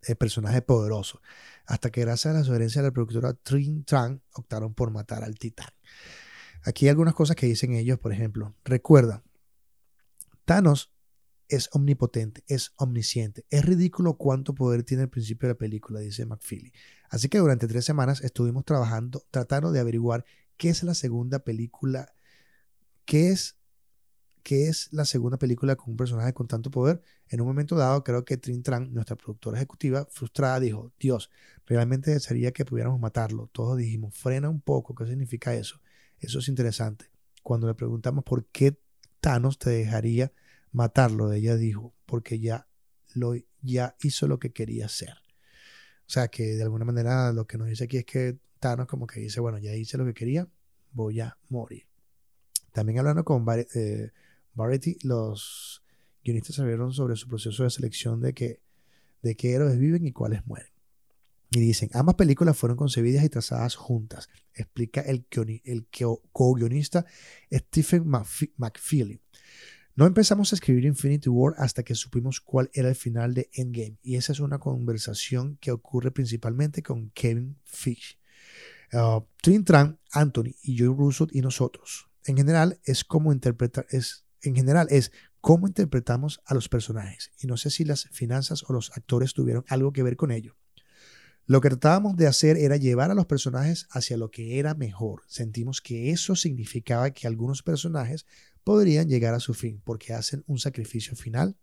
el 0.02 0.16
personaje 0.18 0.62
poderoso, 0.62 1.22
hasta 1.66 1.90
que 1.90 2.02
gracias 2.02 2.34
a 2.34 2.40
la 2.40 2.44
sugerencia 2.44 2.82
de 2.82 2.90
la 2.90 2.94
productora 2.94 3.34
Trin 3.34 3.86
Tran 3.86 4.22
optaron 4.34 4.74
por 4.74 4.92
matar 4.92 5.24
al 5.24 5.38
titán. 5.38 5.70
Aquí 6.64 6.86
hay 6.86 6.90
algunas 6.90 7.14
cosas 7.14 7.36
que 7.36 7.46
dicen 7.46 7.74
ellos, 7.74 8.00
por 8.00 8.12
ejemplo, 8.12 8.54
recuerda, 8.64 9.24
Thanos 10.46 10.93
es 11.50 11.70
omnipotente, 11.74 12.44
es 12.48 12.74
omnisciente. 12.78 13.46
Es 13.50 13.66
ridículo 13.66 14.16
cuánto 14.16 14.54
poder 14.56 14.84
tiene 14.84 15.04
el 15.04 15.10
principio 15.10 15.48
de 15.48 15.54
la 15.54 15.58
película, 15.58 16.00
dice 16.00 16.26
McFeely. 16.26 16.74
Así 17.10 17.30
que 17.30 17.38
durante 17.38 17.68
tres 17.68 17.86
semanas 17.86 18.22
estuvimos 18.22 18.66
trabajando, 18.66 19.24
tratando 19.32 19.72
de 19.72 19.80
averiguar 19.80 20.26
qué 20.58 20.70
es 20.70 20.84
la 20.84 20.94
segunda 20.94 21.40
película, 21.40 22.14
qué 23.06 23.30
es 23.30 23.58
que 24.44 24.68
es 24.68 24.92
la 24.92 25.06
segunda 25.06 25.38
película 25.38 25.78
con 25.78 25.92
un 25.92 25.98
personaje 25.98 26.34
con 26.34 26.48
tanto 26.48 26.70
poder. 26.70 27.02
En 27.30 27.40
un 27.40 27.48
momento 27.48 27.76
dado, 27.76 28.04
creo 28.04 28.26
que 28.26 28.36
Trin 28.38 28.62
Tran, 28.62 28.94
nuestra 28.94 29.16
productora 29.16 29.58
ejecutiva, 29.58 30.06
frustrada, 30.12 30.60
dijo, 30.60 30.92
Dios, 31.00 31.32
realmente 31.66 32.12
desearía 32.12 32.52
que 32.52 32.66
pudiéramos 32.66 33.00
matarlo. 33.00 33.48
Todos 33.54 33.78
dijimos, 33.78 34.16
frena 34.16 34.50
un 34.50 34.60
poco, 34.60 34.94
¿qué 34.96 35.08
significa 35.08 35.56
eso? 35.56 35.82
Eso 36.20 36.40
es 36.40 36.50
interesante. 36.50 37.06
Cuando 37.42 37.68
le 37.68 37.74
preguntamos 37.74 38.26
por 38.26 38.46
qué 38.48 38.78
Thanos 39.22 39.58
te 39.58 39.70
dejaría 39.70 40.34
matarlo, 40.74 41.32
ella 41.32 41.56
dijo, 41.56 41.94
porque 42.06 42.40
ya, 42.40 42.68
lo, 43.14 43.36
ya 43.62 43.96
hizo 44.02 44.28
lo 44.28 44.40
que 44.40 44.52
quería 44.52 44.88
hacer. 44.88 45.14
O 46.06 46.10
sea 46.14 46.28
que 46.28 46.56
de 46.56 46.64
alguna 46.64 46.86
manera 46.86 47.32
lo 47.32 47.48
que 47.48 47.58
nos 47.58 47.68
dice 47.68 47.86
aquí 47.86 47.98
es 47.98 48.06
que 48.06 48.38
Thanos 48.60 48.88
como 48.88 49.08
que 49.08 49.22
dice, 49.22 49.40
bueno, 49.40 49.58
ya 49.58 49.74
hice 49.74 49.98
lo 49.98 50.06
que 50.06 50.14
quería, 50.14 50.48
voy 50.92 51.22
a 51.22 51.38
morir. 51.50 51.88
También 52.72 53.00
hablando 53.00 53.24
con 53.24 53.46
eh, 53.76 54.12
Variety, 54.54 54.98
los 55.04 55.84
guionistas 56.24 56.56
sabieron 56.56 56.92
sobre 56.92 57.16
su 57.16 57.28
proceso 57.28 57.64
de 57.64 57.70
selección 57.70 58.22
de, 58.22 58.34
que, 58.34 58.62
de 59.22 59.36
qué 59.36 59.54
héroes 59.54 59.78
viven 59.78 60.06
y 60.06 60.12
cuáles 60.12 60.46
mueren. 60.46 60.70
Y 61.52 61.60
dicen, 61.60 61.90
ambas 61.94 62.16
películas 62.16 62.58
fueron 62.58 62.78
concebidas 62.78 63.24
y 63.24 63.30
trazadas 63.30 63.76
juntas, 63.76 64.28
explica 64.56 65.02
el, 65.02 65.28
el 65.66 65.88
co-guionista 66.32 67.06
Stephen 67.52 68.06
McFeely. 68.58 69.23
No 69.96 70.08
empezamos 70.08 70.52
a 70.52 70.56
escribir 70.56 70.86
Infinity 70.86 71.30
War 71.30 71.54
hasta 71.58 71.84
que 71.84 71.94
supimos 71.94 72.42
cuál 72.42 72.72
era 72.74 72.90
el 72.90 72.96
final 72.96 73.36
de 73.36 73.52
Endgame, 73.54 74.00
y 74.02 74.16
esa 74.16 74.32
es 74.32 74.40
una 74.40 74.58
conversación 74.58 75.58
que 75.62 75.72
ocurre 75.72 76.10
principalmente 76.10 76.82
con 76.82 77.12
Kevin 77.12 77.60
Fish, 77.64 78.18
uh, 78.94 79.22
Tran, 79.64 80.00
Anthony 80.12 80.56
y 80.64 80.80
Joe 80.80 80.96
Russo 80.98 81.28
y 81.32 81.42
nosotros. 81.42 82.10
En 82.26 82.38
general 82.38 82.80
es 82.86 83.04
como 83.04 83.32
interpretar, 83.32 83.86
es 83.92 84.26
en 84.42 84.56
general 84.56 84.88
es 84.90 85.12
cómo 85.42 85.68
interpretamos 85.68 86.42
a 86.46 86.56
los 86.56 86.70
personajes. 86.70 87.32
Y 87.40 87.46
no 87.46 87.56
sé 87.56 87.70
si 87.70 87.86
las 87.86 88.06
finanzas 88.12 88.64
o 88.68 88.74
los 88.74 88.92
actores 88.98 89.34
tuvieron 89.34 89.64
algo 89.68 89.94
que 89.94 90.02
ver 90.02 90.16
con 90.16 90.32
ello. 90.32 90.56
Lo 91.46 91.60
que 91.62 91.70
tratábamos 91.70 92.16
de 92.16 92.28
hacer 92.28 92.58
era 92.58 92.78
llevar 92.78 93.12
a 93.12 93.16
los 93.16 93.26
personajes 93.26 93.88
hacia 93.92 94.18
lo 94.18 94.32
que 94.32 94.60
era 94.60 94.74
mejor. 94.74 95.24
Sentimos 95.28 95.82
que 95.82 96.12
eso 96.12 96.36
significaba 96.36 97.12
que 97.12 97.28
algunos 97.28 97.62
personajes 97.62 98.26
podrían 98.64 99.08
llegar 99.08 99.34
a 99.34 99.40
su 99.40 99.54
fin 99.54 99.82
porque 99.84 100.14
hacen 100.14 100.44
un 100.48 100.60
sacrificio 100.60 101.16
final 101.16 101.58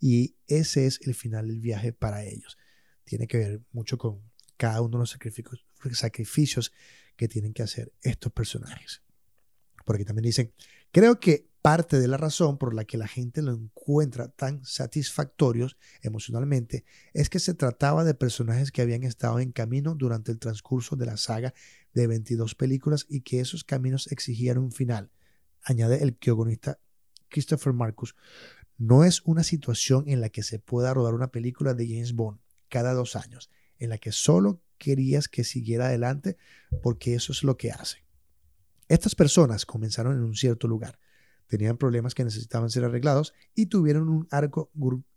y 0.00 0.36
ese 0.46 0.86
es 0.86 1.00
el 1.02 1.14
final 1.14 1.48
del 1.48 1.60
viaje 1.60 1.92
para 1.92 2.24
ellos. 2.24 2.58
Tiene 3.04 3.26
que 3.26 3.38
ver 3.38 3.62
mucho 3.72 3.98
con 3.98 4.20
cada 4.56 4.80
uno 4.80 4.98
de 4.98 5.02
los 5.02 5.10
sacrificios, 5.10 6.72
que 7.16 7.28
tienen 7.28 7.54
que 7.54 7.62
hacer 7.62 7.92
estos 8.02 8.32
personajes. 8.32 9.02
Porque 9.84 10.04
también 10.04 10.24
dicen, 10.24 10.52
Creo 10.96 11.20
que 11.20 11.50
parte 11.60 12.00
de 12.00 12.08
la 12.08 12.16
razón 12.16 12.56
por 12.56 12.74
la 12.74 12.86
que 12.86 12.96
la 12.96 13.06
gente 13.06 13.42
lo 13.42 13.52
encuentra 13.52 14.28
tan 14.28 14.64
satisfactorios 14.64 15.76
emocionalmente 16.00 16.86
es 17.12 17.28
que 17.28 17.38
se 17.38 17.52
trataba 17.52 18.02
de 18.02 18.14
personajes 18.14 18.72
que 18.72 18.80
habían 18.80 19.02
estado 19.02 19.40
en 19.40 19.52
camino 19.52 19.94
durante 19.94 20.32
el 20.32 20.38
transcurso 20.38 20.96
de 20.96 21.04
la 21.04 21.18
saga 21.18 21.52
de 21.92 22.06
22 22.06 22.54
películas 22.54 23.04
y 23.10 23.20
que 23.20 23.40
esos 23.40 23.62
caminos 23.62 24.10
exigían 24.10 24.56
un 24.56 24.72
final, 24.72 25.10
añade 25.66 26.02
el 26.02 26.16
guionista 26.18 26.78
Christopher 27.28 27.72
Marcus. 27.72 28.14
No 28.78 29.04
es 29.04 29.20
una 29.24 29.42
situación 29.42 30.04
en 30.06 30.20
la 30.20 30.30
que 30.30 30.42
se 30.42 30.58
pueda 30.58 30.94
rodar 30.94 31.12
una 31.12 31.30
película 31.30 31.74
de 31.74 31.86
James 31.88 32.14
Bond 32.14 32.38
cada 32.68 32.94
dos 32.94 33.16
años, 33.16 33.50
en 33.78 33.90
la 33.90 33.98
que 33.98 34.12
solo 34.12 34.62
querías 34.78 35.28
que 35.28 35.44
siguiera 35.44 35.86
adelante 35.86 36.36
porque 36.82 37.14
eso 37.14 37.32
es 37.32 37.42
lo 37.42 37.56
que 37.56 37.72
hace. 37.72 38.04
Estas 38.88 39.14
personas 39.14 39.66
comenzaron 39.66 40.14
en 40.14 40.22
un 40.22 40.36
cierto 40.36 40.68
lugar, 40.68 40.98
tenían 41.48 41.76
problemas 41.76 42.14
que 42.14 42.24
necesitaban 42.24 42.70
ser 42.70 42.84
arreglados 42.84 43.34
y 43.54 43.66
tuvieron 43.66 44.08
un 44.08 44.28
arco 44.30 44.70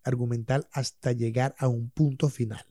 argumental 0.03 0.67
hasta 0.71 1.11
llegar 1.11 1.55
a 1.59 1.67
un 1.67 1.89
punto 1.91 2.29
final. 2.29 2.65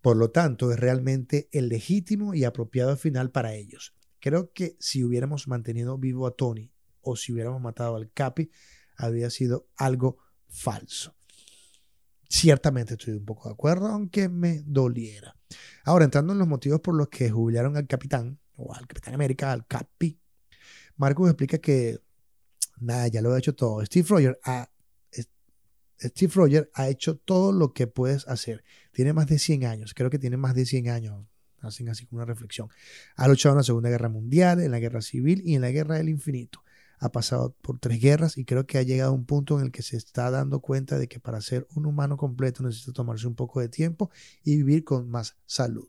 Por 0.00 0.16
lo 0.16 0.30
tanto, 0.30 0.72
es 0.72 0.78
realmente 0.78 1.48
el 1.52 1.68
legítimo 1.68 2.34
y 2.34 2.44
apropiado 2.44 2.96
final 2.96 3.30
para 3.30 3.54
ellos. 3.54 3.94
Creo 4.18 4.52
que 4.52 4.76
si 4.80 5.04
hubiéramos 5.04 5.46
mantenido 5.46 5.98
vivo 5.98 6.26
a 6.26 6.32
Tony 6.32 6.72
o 7.06 7.16
si 7.16 7.32
hubiéramos 7.32 7.60
matado 7.60 7.96
al 7.96 8.10
Capi, 8.12 8.50
habría 8.96 9.30
sido 9.30 9.68
algo 9.76 10.18
falso. 10.48 11.14
Ciertamente 12.28 12.94
estoy 12.94 13.14
un 13.14 13.24
poco 13.24 13.48
de 13.48 13.54
acuerdo, 13.54 13.86
aunque 13.86 14.28
me 14.28 14.62
doliera. 14.66 15.36
Ahora, 15.84 16.04
entrando 16.04 16.32
en 16.32 16.40
los 16.40 16.48
motivos 16.48 16.80
por 16.80 16.96
los 16.96 17.08
que 17.08 17.30
jubilaron 17.30 17.76
al 17.76 17.86
capitán, 17.86 18.40
o 18.56 18.74
al 18.74 18.86
Capitán 18.86 19.14
América, 19.14 19.52
al 19.52 19.66
Capi, 19.66 20.18
Marcus 20.96 21.28
explica 21.28 21.58
que 21.58 22.00
nada, 22.78 23.06
ya 23.06 23.22
lo 23.22 23.32
ha 23.32 23.38
hecho 23.38 23.54
todo. 23.54 23.84
Steve 23.84 24.06
Rogers 24.08 24.38
ha, 24.42 24.68
Steve 26.00 26.32
Rogers 26.34 26.68
ha 26.74 26.88
hecho 26.88 27.16
todo 27.16 27.52
lo 27.52 27.72
que 27.72 27.86
puedes 27.86 28.26
hacer. 28.26 28.64
Tiene 28.92 29.12
más 29.12 29.28
de 29.28 29.38
100 29.38 29.66
años, 29.66 29.94
creo 29.94 30.10
que 30.10 30.18
tiene 30.18 30.36
más 30.36 30.54
de 30.54 30.66
100 30.66 30.88
años, 30.88 31.24
hacen 31.60 31.88
así 31.88 32.06
como 32.06 32.22
una 32.22 32.26
reflexión. 32.26 32.68
Ha 33.14 33.28
luchado 33.28 33.52
en 33.52 33.58
la 33.58 33.62
Segunda 33.62 33.90
Guerra 33.90 34.08
Mundial, 34.08 34.60
en 34.60 34.72
la 34.72 34.80
Guerra 34.80 35.02
Civil 35.02 35.42
y 35.44 35.54
en 35.54 35.60
la 35.60 35.70
Guerra 35.70 35.96
del 35.96 36.08
Infinito 36.08 36.65
ha 36.98 37.10
pasado 37.10 37.54
por 37.62 37.78
tres 37.78 38.00
guerras 38.00 38.38
y 38.38 38.44
creo 38.44 38.66
que 38.66 38.78
ha 38.78 38.82
llegado 38.82 39.10
a 39.10 39.14
un 39.14 39.26
punto 39.26 39.58
en 39.58 39.66
el 39.66 39.72
que 39.72 39.82
se 39.82 39.96
está 39.96 40.30
dando 40.30 40.60
cuenta 40.60 40.98
de 40.98 41.08
que 41.08 41.20
para 41.20 41.40
ser 41.40 41.66
un 41.74 41.86
humano 41.86 42.16
completo 42.16 42.62
necesita 42.62 42.92
tomarse 42.92 43.26
un 43.26 43.34
poco 43.34 43.60
de 43.60 43.68
tiempo 43.68 44.10
y 44.42 44.56
vivir 44.56 44.84
con 44.84 45.10
más 45.10 45.36
salud. 45.46 45.88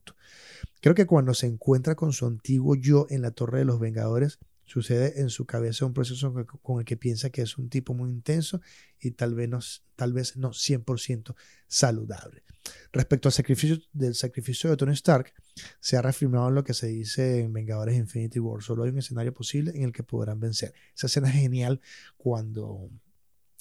Creo 0.82 0.96
que 0.96 1.06
cuando 1.06 1.34
se 1.34 1.48
encuentra 1.48 1.96
con 1.96 2.14
su 2.14 2.26
antiguo 2.26 2.76
yo 2.76 3.08
en 3.10 3.22
la 3.22 3.32
Torre 3.32 3.60
de 3.60 3.66
los 3.66 3.80
Vengadores, 3.80 4.40
sucede 4.66 5.22
en 5.22 5.30
su 5.30 5.46
cabeza 5.46 5.86
un 5.86 5.94
proceso 5.94 6.34
con 6.62 6.80
el 6.80 6.86
que 6.86 6.98
piensa 6.98 7.30
que 7.30 7.42
es 7.42 7.58
un 7.58 7.70
tipo 7.70 7.94
muy 7.94 8.12
intenso 8.12 8.62
y 9.00 9.12
tal 9.12 9.34
vez 9.34 9.50
no, 9.50 9.60
tal 9.96 10.14
vez 10.14 10.36
no 10.36 10.52
100% 10.52 11.36
saludable. 11.68 12.44
Respecto 12.92 13.28
al 13.28 13.34
sacrificio, 13.34 13.78
del 13.94 14.16
sacrificio 14.16 14.70
de 14.70 14.78
Tony 14.78 14.94
Stark, 14.94 15.34
se 15.80 15.98
ha 15.98 16.02
reafirmado 16.02 16.50
lo 16.52 16.64
que 16.64 16.74
se 16.74 16.88
dice 16.88 17.42
en 17.42 17.54
Vengadores 17.54 17.98
Infinity 17.98 18.40
War. 18.40 18.62
Solo 18.64 18.84
hay 18.84 18.90
un 18.90 19.00
escenario 19.00 19.34
posible 19.34 19.72
en 19.76 19.84
el 19.84 19.92
que 19.92 20.04
podrán 20.04 20.40
vencer. 20.40 20.74
Esa 20.96 21.08
escena 21.08 21.30
es 21.30 21.36
genial 21.36 21.82
cuando 22.18 22.90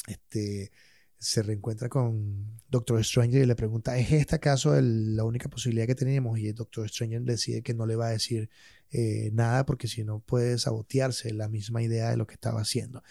este, 0.07 0.71
se 1.19 1.43
reencuentra 1.43 1.89
con 1.89 2.61
Doctor 2.69 3.03
Stranger 3.05 3.43
y 3.43 3.47
le 3.47 3.57
pregunta, 3.57 3.99
¿es 3.99 4.13
este 4.13 4.37
acaso 4.37 4.75
la 4.81 5.25
única 5.25 5.49
posibilidad 5.49 5.87
que 5.87 5.95
tenemos? 5.95 6.39
Y 6.39 6.49
el 6.49 6.55
Doctor 6.55 6.89
Stranger 6.89 7.23
decide 7.23 7.63
que 7.63 7.75
no 7.75 7.87
le 7.87 7.97
va 7.97 8.09
a 8.09 8.11
decir 8.11 8.51
eh, 8.91 9.31
nada 9.33 9.67
porque 9.67 9.89
si 9.89 10.05
no 10.05 10.21
puede 10.21 10.59
sabotearse 10.59 11.33
la 11.33 11.49
misma 11.49 11.83
idea 11.83 12.11
de 12.11 12.17
lo 12.17 12.27
que 12.27 12.35
estaba 12.35 12.61
haciendo. 12.61 13.03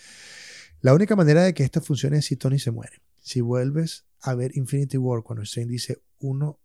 La 0.82 0.94
única 0.94 1.16
manera 1.16 1.44
de 1.44 1.54
que 1.54 1.64
esto 1.64 1.82
funcione 1.82 2.18
es 2.18 2.26
si 2.26 2.36
Tony 2.36 2.60
se 2.60 2.72
muere. 2.72 3.02
Si 3.26 3.42
vuelves 3.42 4.06
a 4.22 4.36
ver 4.36 4.56
Infinity 4.56 4.98
War 4.98 5.24
cuando 5.24 5.42
Strange 5.42 5.72
dice 5.72 6.04
uno, 6.20 6.60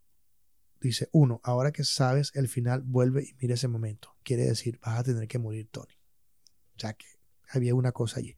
dice 0.78 1.08
uno, 1.10 1.40
ahora 1.42 1.72
que 1.72 1.84
sabes 1.84 2.32
el 2.34 2.48
final, 2.48 2.82
vuelve 2.82 3.22
y 3.22 3.34
mira 3.40 3.54
ese 3.54 3.66
momento. 3.66 4.14
Quiere 4.22 4.44
decir, 4.44 4.78
vas 4.84 4.98
a 4.98 5.02
tener 5.02 5.26
que 5.26 5.38
morir 5.38 5.68
Tony. 5.70 5.94
O 6.76 6.78
sea 6.78 6.92
que 6.92 7.06
había 7.48 7.74
una 7.74 7.92
cosa 7.92 8.20
allí. 8.20 8.36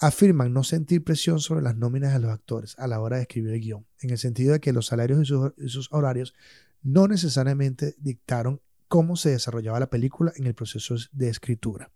Afirman 0.00 0.52
no 0.52 0.64
sentir 0.64 1.04
presión 1.04 1.38
sobre 1.38 1.62
las 1.62 1.76
nóminas 1.76 2.12
de 2.12 2.18
los 2.18 2.32
actores 2.32 2.76
a 2.80 2.88
la 2.88 3.00
hora 3.00 3.18
de 3.18 3.22
escribir 3.22 3.54
el 3.54 3.60
guion, 3.60 3.86
en 4.00 4.10
el 4.10 4.18
sentido 4.18 4.52
de 4.52 4.60
que 4.60 4.72
los 4.72 4.86
salarios 4.86 5.22
y 5.56 5.68
sus 5.68 5.92
horarios 5.92 6.34
no 6.82 7.06
necesariamente 7.06 7.94
dictaron 7.98 8.60
cómo 8.88 9.14
se 9.14 9.30
desarrollaba 9.30 9.78
la 9.78 9.88
película 9.88 10.32
en 10.34 10.48
el 10.48 10.54
proceso 10.56 10.96
de 11.12 11.28
escritura. 11.28 11.92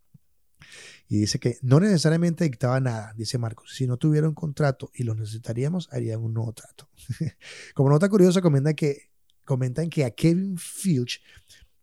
Y 1.08 1.18
dice 1.18 1.38
que 1.38 1.58
no 1.62 1.80
necesariamente 1.80 2.44
dictaba 2.44 2.80
nada, 2.80 3.12
dice 3.16 3.38
Marcos. 3.38 3.74
Si 3.74 3.86
no 3.86 3.96
tuviera 3.96 4.28
un 4.28 4.34
contrato 4.34 4.90
y 4.94 5.04
lo 5.04 5.14
necesitaríamos, 5.14 5.88
harían 5.92 6.20
un 6.20 6.34
nuevo 6.34 6.52
trato. 6.52 6.88
Como 7.74 7.90
nota 7.90 8.08
curiosa, 8.08 8.40
comenta 8.40 8.74
que, 8.74 9.10
comentan 9.44 9.90
que 9.90 10.04
a 10.04 10.10
Kevin 10.10 10.56
Filch, 10.56 11.22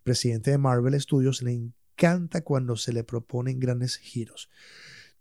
presidente 0.03 0.51
de 0.51 0.57
Marvel 0.57 0.99
Studios, 0.99 1.41
le 1.43 1.51
encanta 1.51 2.41
cuando 2.41 2.75
se 2.75 2.93
le 2.93 3.03
proponen 3.03 3.59
grandes 3.59 3.97
giros. 3.97 4.49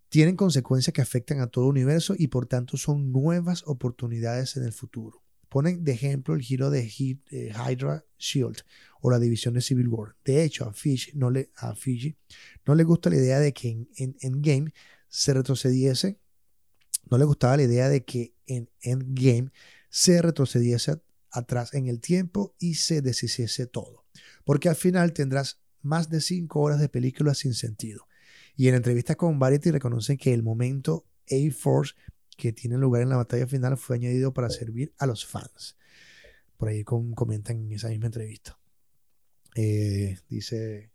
Tienen 0.09 0.37
consecuencias 0.37 0.93
que 0.93 1.03
afectan 1.03 1.41
a 1.41 1.47
todo 1.47 1.67
el 1.67 1.71
universo 1.71 2.15
y 2.19 2.29
por 2.29 2.47
tanto 2.47 2.77
son 2.77 3.13
nuevas 3.13 3.63
oportunidades 3.67 4.57
en 4.57 4.65
el 4.65 4.73
futuro. 4.73 5.23
Ponen 5.51 5.83
de 5.83 5.93
ejemplo 5.93 6.35
el 6.35 6.43
giro 6.43 6.71
de 6.71 6.89
Hydra 6.89 8.05
Shield 8.19 8.59
o 9.01 9.11
la 9.11 9.19
división 9.19 9.53
de 9.55 9.61
Civil 9.61 9.89
War. 9.89 10.15
De 10.25 10.45
hecho, 10.45 10.65
a, 10.65 10.73
Fish 10.73 11.13
no 11.15 11.29
le, 11.29 11.51
a 11.57 11.75
Fiji 11.75 12.17
no 12.65 12.77
le 12.77 12.85
gusta 12.85 13.11
la 13.11 13.17
idea 13.17 13.41
de 13.41 13.53
que 13.53 13.89
en, 13.97 14.17
Endgame 14.21 14.73
se 15.09 15.35
retrocediese. 15.35 16.21
No 17.11 17.19
le 17.19 17.25
gustaba 17.25 17.57
la 17.57 17.65
idea 17.65 17.89
de 17.89 18.05
que 18.05 18.33
en 18.47 18.71
Endgame 18.81 19.51
se 19.89 20.23
retrocediese 20.23 21.03
atrás 21.33 21.75
en 21.75 21.89
el 21.89 22.01
tiempo 22.01 22.55
y 22.61 22.75
se 22.75 23.03
deshiciese 23.03 23.67
todo. 23.67 24.05
Porque 24.45 24.69
al 24.69 24.77
final 24.77 25.13
tendrás 25.13 25.61
más 25.83 26.11
de 26.11 26.21
cinco 26.21 26.61
horas 26.61 26.79
de 26.79 26.89
película 26.89 27.35
sin 27.35 27.55
sentido. 27.55 28.07
Y 28.55 28.69
en 28.69 28.77
entrevistas 28.77 29.17
con 29.17 29.41
Variety 29.41 29.73
reconocen 29.73 30.17
que 30.17 30.33
el 30.33 30.45
momento 30.45 31.07
A-Force 31.29 31.95
que 32.41 32.53
tiene 32.53 32.79
lugar 32.79 33.03
en 33.03 33.11
la 33.11 33.17
batalla 33.17 33.47
final 33.47 33.77
fue 33.77 33.97
añadido 33.97 34.33
para 34.33 34.49
servir 34.49 34.95
a 34.99 35.07
los 35.07 35.27
fans. 35.27 35.77
Por 36.57 36.71
ahí 36.71 36.83
comentan 36.83 37.59
en 37.59 37.73
esa 37.73 37.89
misma 37.89 38.07
entrevista. 38.07 38.59
Eh, 39.55 40.19
dice, 40.29 40.91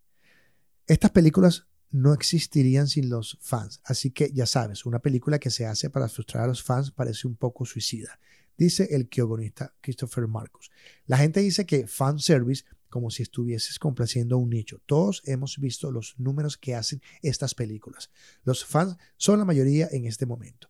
estas 0.88 1.12
películas 1.12 1.68
no 1.92 2.14
existirían 2.14 2.88
sin 2.88 3.10
los 3.10 3.38
fans, 3.42 3.80
así 3.84 4.10
que 4.12 4.32
ya 4.34 4.48
sabes, 4.48 4.86
una 4.86 5.00
película 5.00 5.40
que 5.40 5.52
se 5.52 5.66
hace 5.66 5.90
para 5.90 6.10
frustrar 6.10 6.46
a 6.46 6.48
los 6.48 6.64
fans 6.64 6.92
parece 6.92 7.28
un 7.28 7.36
poco 7.36 7.64
suicida, 7.66 8.20
dice 8.58 8.88
el 8.92 9.06
guionista 9.06 9.74
Christopher 9.82 10.28
Marcus. 10.28 10.72
La 11.06 11.18
gente 11.18 11.42
dice 11.42 11.66
que 11.66 11.88
fan 11.88 12.20
service 12.20 12.64
como 12.90 13.12
si 13.12 13.24
estuvieses 13.24 13.78
complaciendo 13.78 14.36
a 14.36 14.40
un 14.40 14.50
nicho. 14.50 14.82
Todos 14.86 15.22
hemos 15.26 15.60
visto 15.60 15.92
los 15.92 16.16
números 16.18 16.58
que 16.58 16.76
hacen 16.76 17.02
estas 17.22 17.54
películas. 17.54 18.10
Los 18.44 18.66
fans 18.66 18.98
son 19.18 19.40
la 19.40 19.46
mayoría 19.46 19.88
en 19.92 20.06
este 20.06 20.26
momento. 20.26 20.70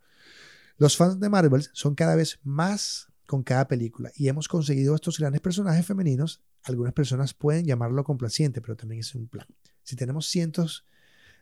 Los 0.77 0.97
fans 0.97 1.19
de 1.19 1.29
Marvel 1.29 1.65
son 1.73 1.95
cada 1.95 2.15
vez 2.15 2.39
más 2.43 3.07
con 3.27 3.43
cada 3.43 3.67
película 3.67 4.11
y 4.15 4.27
hemos 4.27 4.47
conseguido 4.47 4.95
estos 4.95 5.19
grandes 5.19 5.41
personajes 5.41 5.85
femeninos. 5.85 6.43
Algunas 6.63 6.93
personas 6.93 7.33
pueden 7.33 7.65
llamarlo 7.65 8.03
complaciente, 8.03 8.61
pero 8.61 8.75
también 8.75 8.99
es 8.99 9.15
un 9.15 9.27
plan. 9.27 9.47
Si 9.83 9.95
tenemos 9.95 10.27
cientos 10.27 10.85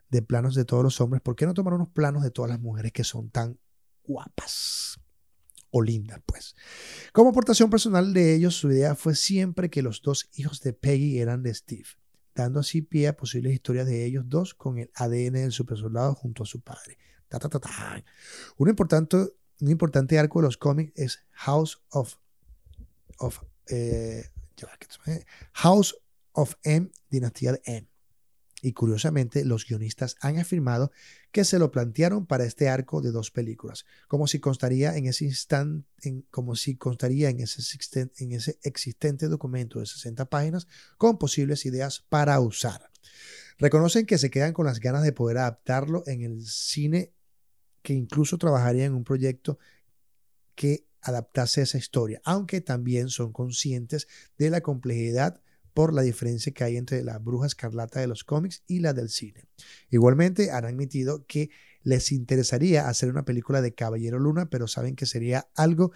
de 0.09 0.21
planos 0.21 0.53
de 0.53 0.65
todos 0.65 0.83
los 0.83 1.01
hombres, 1.01 1.21
¿por 1.21 1.35
qué 1.35 1.45
no 1.45 1.53
tomar 1.53 1.73
unos 1.73 1.89
planos 1.89 2.23
de 2.23 2.31
todas 2.31 2.51
las 2.51 2.59
mujeres 2.59 2.91
que 2.91 3.03
son 3.03 3.29
tan 3.29 3.57
guapas? 4.03 4.99
o 5.73 5.81
lindas, 5.81 6.21
pues. 6.25 6.55
Como 7.11 7.31
aportación 7.31 7.69
personal 7.69 8.13
de 8.13 8.35
ellos, 8.35 8.55
su 8.55 8.71
idea 8.71 8.93
fue 8.93 9.15
siempre 9.15 9.71
que 9.71 9.81
los 9.81 10.03
dos 10.03 10.29
hijos 10.35 10.61
de 10.61 10.71
Peggy 10.71 11.17
eran 11.17 11.41
de 11.41 11.51
Steve, 11.53 11.87
dando 12.35 12.59
así 12.59 12.83
pie 12.83 13.07
a 13.07 13.17
posibles 13.17 13.53
historias 13.53 13.87
de 13.87 14.05
ellos 14.05 14.25
dos 14.27 14.53
con 14.53 14.77
el 14.77 14.91
ADN 14.93 15.33
del 15.33 15.51
supersoldado 15.51 16.13
junto 16.13 16.43
a 16.43 16.45
su 16.45 16.61
padre. 16.61 16.99
Un, 18.57 18.69
importante, 18.69 20.19
arco 20.19 20.39
de 20.39 20.45
los 20.45 20.57
cómics 20.57 20.91
es 20.95 21.19
House 21.31 21.81
of, 21.89 22.15
of 23.17 23.43
eh, 23.69 24.29
House 25.53 25.95
of 26.33 26.55
M, 26.63 26.91
Dinastía 27.09 27.53
de 27.53 27.61
M. 27.65 27.87
Y 28.61 28.71
curiosamente, 28.71 29.43
los 29.43 29.67
guionistas 29.67 30.15
han 30.21 30.39
afirmado 30.39 30.91
que 31.33 31.43
se 31.43 31.59
lo 31.59 31.69
plantearon 31.69 32.25
para 32.25 32.45
este 32.45 32.69
arco 32.69 33.01
de 33.01 33.11
dos 33.11 33.29
películas, 33.29 33.85
como 34.07 34.25
si 34.25 34.39
constaría 34.39 34.95
en 34.95 35.05
ese 35.05 35.25
instante, 35.25 35.85
como 36.31 36.55
si 36.55 36.77
constaría 36.77 37.29
en 37.29 37.41
ese 37.41 38.59
existente 38.63 39.27
documento 39.27 39.79
de 39.79 39.85
60 39.85 40.29
páginas 40.29 40.67
con 40.97 41.17
posibles 41.17 41.65
ideas 41.65 42.05
para 42.07 42.39
usar. 42.39 42.89
Reconocen 43.57 44.05
que 44.05 44.17
se 44.17 44.29
quedan 44.29 44.53
con 44.53 44.65
las 44.65 44.79
ganas 44.79 45.03
de 45.03 45.11
poder 45.11 45.39
adaptarlo 45.39 46.03
en 46.07 46.21
el 46.21 46.45
cine 46.45 47.11
que 47.83 47.93
incluso 47.93 48.37
trabajaría 48.39 48.85
en 48.85 48.93
un 48.93 49.03
proyecto 49.03 49.59
que 50.55 50.87
adaptase 51.01 51.61
esa 51.61 51.77
historia, 51.77 52.21
aunque 52.23 52.61
también 52.61 53.09
son 53.09 53.33
conscientes 53.33 54.07
de 54.37 54.49
la 54.49 54.61
complejidad 54.61 55.41
por 55.73 55.93
la 55.93 56.01
diferencia 56.01 56.53
que 56.53 56.63
hay 56.63 56.77
entre 56.77 57.03
la 57.03 57.19
bruja 57.19 57.47
escarlata 57.47 57.99
de 57.99 58.07
los 58.07 58.23
cómics 58.23 58.63
y 58.67 58.79
la 58.79 58.93
del 58.93 59.09
cine. 59.09 59.45
Igualmente 59.89 60.51
han 60.51 60.65
admitido 60.65 61.25
que 61.25 61.49
les 61.81 62.11
interesaría 62.11 62.87
hacer 62.87 63.09
una 63.09 63.25
película 63.25 63.61
de 63.61 63.73
Caballero 63.73 64.19
Luna, 64.19 64.49
pero 64.49 64.67
saben 64.67 64.95
que 64.95 65.05
sería 65.05 65.49
algo 65.55 65.91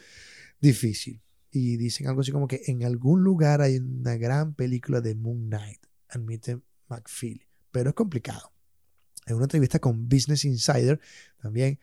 difícil. 0.59 1.21
Y 1.51 1.77
dicen 1.77 2.07
algo 2.07 2.21
así 2.21 2.31
como 2.31 2.47
que 2.47 2.63
en 2.67 2.83
algún 2.83 3.23
lugar 3.23 3.61
hay 3.61 3.77
una 3.77 4.17
gran 4.17 4.53
película 4.53 4.99
de 4.99 5.15
Moon 5.15 5.47
Knight, 5.47 5.79
admite 6.09 6.59
McFeely, 6.89 7.47
pero 7.71 7.91
es 7.91 7.95
complicado 7.95 8.56
en 9.27 9.35
una 9.35 9.45
entrevista 9.45 9.79
con 9.79 10.09
Business 10.09 10.45
Insider 10.45 10.99
también, 11.39 11.79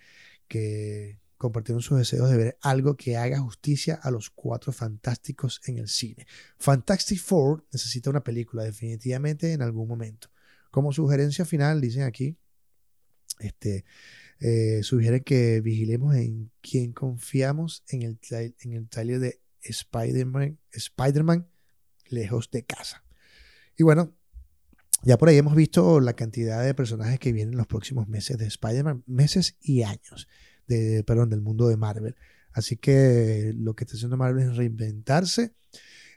que 0.49 1.21
compartieron 1.37 1.83
sus 1.83 1.99
deseos 1.99 2.31
de 2.31 2.37
ver 2.37 2.59
algo 2.63 2.97
que 2.97 3.17
haga 3.17 3.39
justicia 3.39 3.97
a 4.03 4.11
los 4.11 4.31
cuatro 4.31 4.73
fantásticos 4.73 5.61
en 5.67 5.79
el 5.79 5.89
cine. 5.89 6.27
Fantastic 6.59 7.21
Four 7.21 7.67
necesita 7.73 8.11
una 8.11 8.25
película 8.25 8.65
definitivamente 8.65 9.53
en 9.53 9.63
algún 9.63 9.87
momento. 9.87 10.31
Como 10.71 10.93
sugerencia 10.93 11.45
final, 11.45 11.81
dicen 11.81 12.03
aquí, 12.03 12.37
este, 13.41 13.85
eh, 14.41 14.83
sugiere 14.83 15.23
que 15.23 15.61
vigilemos 15.61 16.15
en 16.17 16.51
quién 16.61 16.93
confiamos 16.93 17.85
en 17.89 18.03
el, 18.03 18.19
en 18.61 18.89
de 19.21 19.41
Spider-Man 19.61 20.59
Spider 20.71 21.25
lejos 22.07 22.51
de 22.51 22.65
casa. 22.65 23.05
Y 23.77 23.83
bueno, 23.83 24.17
ya 25.05 25.19
por 25.19 25.29
ahí 25.29 25.37
hemos 25.37 25.55
visto 25.55 26.01
la 26.01 26.15
cantidad 26.15 26.65
de 26.65 26.75
personajes 26.75 27.19
que 27.19 27.33
vienen 27.33 27.55
en 27.55 27.59
los 27.59 27.67
próximos 27.67 28.09
meses 28.09 28.39
de 28.39 28.47
Spider-Man, 28.47 29.05
meses 29.07 29.57
y 29.61 29.83
años, 29.83 30.29
de, 30.67 31.05
perdón, 31.05 31.31
del 31.31 31.41
mundo 31.41 31.69
de 31.69 31.77
Marvel. 31.77 32.17
Así 32.53 32.77
que 32.77 33.53
lo 33.57 33.75
que 33.75 33.85
está 33.85 33.97
haciendo 33.97 34.17
Marvel 34.17 34.51
es 34.51 34.57
reinventarse. 34.57 35.53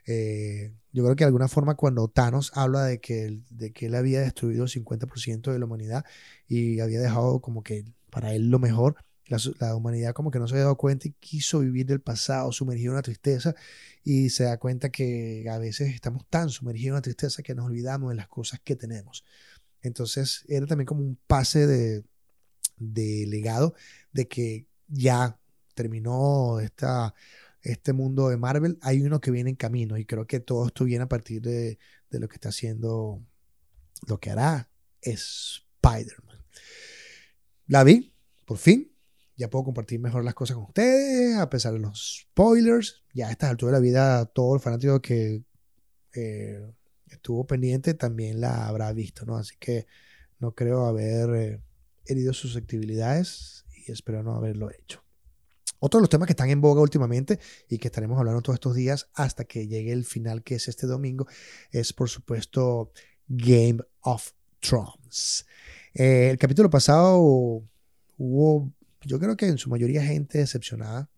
Eh, 0.06 0.72
yo 0.92 1.04
creo 1.04 1.16
que 1.16 1.24
de 1.24 1.26
alguna 1.26 1.48
forma 1.48 1.74
cuando 1.74 2.08
Thanos 2.08 2.52
habla 2.54 2.84
de 2.84 3.00
que, 3.00 3.42
de 3.50 3.72
que 3.72 3.86
él 3.86 3.94
había 3.94 4.20
destruido 4.20 4.64
el 4.64 4.70
50% 4.70 5.52
de 5.52 5.58
la 5.58 5.66
humanidad 5.66 6.04
y 6.46 6.80
había 6.80 7.00
dejado 7.00 7.40
como 7.40 7.62
que 7.62 7.84
para 8.10 8.32
él 8.32 8.50
lo 8.50 8.58
mejor, 8.58 8.96
la, 9.28 9.74
humanidad 9.74 10.14
como 10.14 10.30
que 10.30 10.38
no 10.38 10.48
se 10.48 10.54
había 10.54 10.64
dado 10.64 10.76
cuenta 10.76 11.08
y 11.08 11.12
quiso 11.12 11.60
vivir 11.60 11.86
del 11.86 12.00
pasado, 12.00 12.50
sumergido 12.52 12.90
en 12.90 12.94
una 12.94 13.02
tristeza 13.02 13.54
y 14.02 14.30
se 14.30 14.44
da 14.44 14.58
cuenta 14.58 14.90
que 14.90 15.46
a 15.50 15.58
veces 15.58 15.94
estamos 15.94 16.26
tan 16.28 16.48
sumergidos 16.48 16.88
en 16.88 16.92
una 16.94 17.02
tristeza 17.02 17.42
que 17.42 17.54
nos 17.54 17.66
olvidamos 17.66 18.10
de 18.10 18.16
las 18.16 18.28
cosas 18.28 18.60
que 18.60 18.76
tenemos. 18.76 19.24
Entonces 19.82 20.44
era 20.48 20.66
también 20.66 20.86
como 20.86 21.02
un 21.02 21.18
pase 21.26 21.66
de, 21.66 22.04
de 22.78 23.26
legado 23.28 23.74
de 24.12 24.28
que 24.28 24.66
ya 24.88 25.38
terminó 25.74 26.60
esta, 26.60 27.14
este 27.62 27.92
mundo 27.92 28.28
de 28.28 28.36
Marvel, 28.36 28.78
hay 28.82 29.02
uno 29.02 29.20
que 29.20 29.30
viene 29.30 29.50
en 29.50 29.56
camino 29.56 29.96
y 29.96 30.04
creo 30.04 30.26
que 30.26 30.40
todo 30.40 30.66
esto 30.66 30.84
viene 30.84 31.04
a 31.04 31.08
partir 31.08 31.42
de, 31.42 31.78
de 32.10 32.18
lo 32.18 32.28
que 32.28 32.34
está 32.36 32.48
haciendo, 32.48 33.22
lo 34.06 34.18
que 34.18 34.30
hará 34.30 34.70
Spider-Man. 35.02 36.44
La 37.66 37.84
vi, 37.84 38.12
por 38.46 38.56
fin, 38.58 38.87
ya 39.38 39.48
puedo 39.48 39.66
compartir 39.66 40.00
mejor 40.00 40.24
las 40.24 40.34
cosas 40.34 40.56
con 40.56 40.64
ustedes, 40.64 41.38
a 41.38 41.48
pesar 41.48 41.72
de 41.72 41.78
los 41.78 42.26
spoilers. 42.32 43.04
Ya 43.14 43.28
a 43.28 43.30
estas 43.30 43.50
alturas 43.50 43.72
de 43.72 43.78
la 43.78 43.82
vida, 43.82 44.26
todo 44.26 44.54
el 44.56 44.60
fanático 44.60 45.00
que 45.00 45.44
eh, 46.12 46.72
estuvo 47.06 47.46
pendiente 47.46 47.94
también 47.94 48.40
la 48.40 48.66
habrá 48.66 48.92
visto, 48.92 49.24
¿no? 49.24 49.36
Así 49.36 49.54
que 49.60 49.86
no 50.40 50.56
creo 50.56 50.86
haber 50.86 51.30
eh, 51.36 51.62
herido 52.04 52.32
susceptibilidades 52.32 53.64
y 53.86 53.92
espero 53.92 54.24
no 54.24 54.34
haberlo 54.34 54.70
hecho. 54.72 55.04
Otro 55.78 55.98
de 55.98 56.02
los 56.02 56.10
temas 56.10 56.26
que 56.26 56.32
están 56.32 56.50
en 56.50 56.60
boga 56.60 56.82
últimamente 56.82 57.38
y 57.68 57.78
que 57.78 57.86
estaremos 57.86 58.18
hablando 58.18 58.42
todos 58.42 58.56
estos 58.56 58.74
días 58.74 59.08
hasta 59.14 59.44
que 59.44 59.68
llegue 59.68 59.92
el 59.92 60.04
final, 60.04 60.42
que 60.42 60.56
es 60.56 60.66
este 60.66 60.88
domingo, 60.88 61.28
es 61.70 61.92
por 61.92 62.08
supuesto 62.08 62.90
Game 63.28 63.78
of 64.00 64.32
Thrones. 64.58 65.46
Eh, 65.94 66.30
el 66.30 66.38
capítulo 66.38 66.68
pasado 66.68 67.20
hubo 68.16 68.72
yo 69.02 69.18
creo 69.18 69.36
que 69.36 69.46
en 69.46 69.58
su 69.58 69.70
mayoría 69.70 70.02
gente 70.02 70.38
decepcionada, 70.38 71.10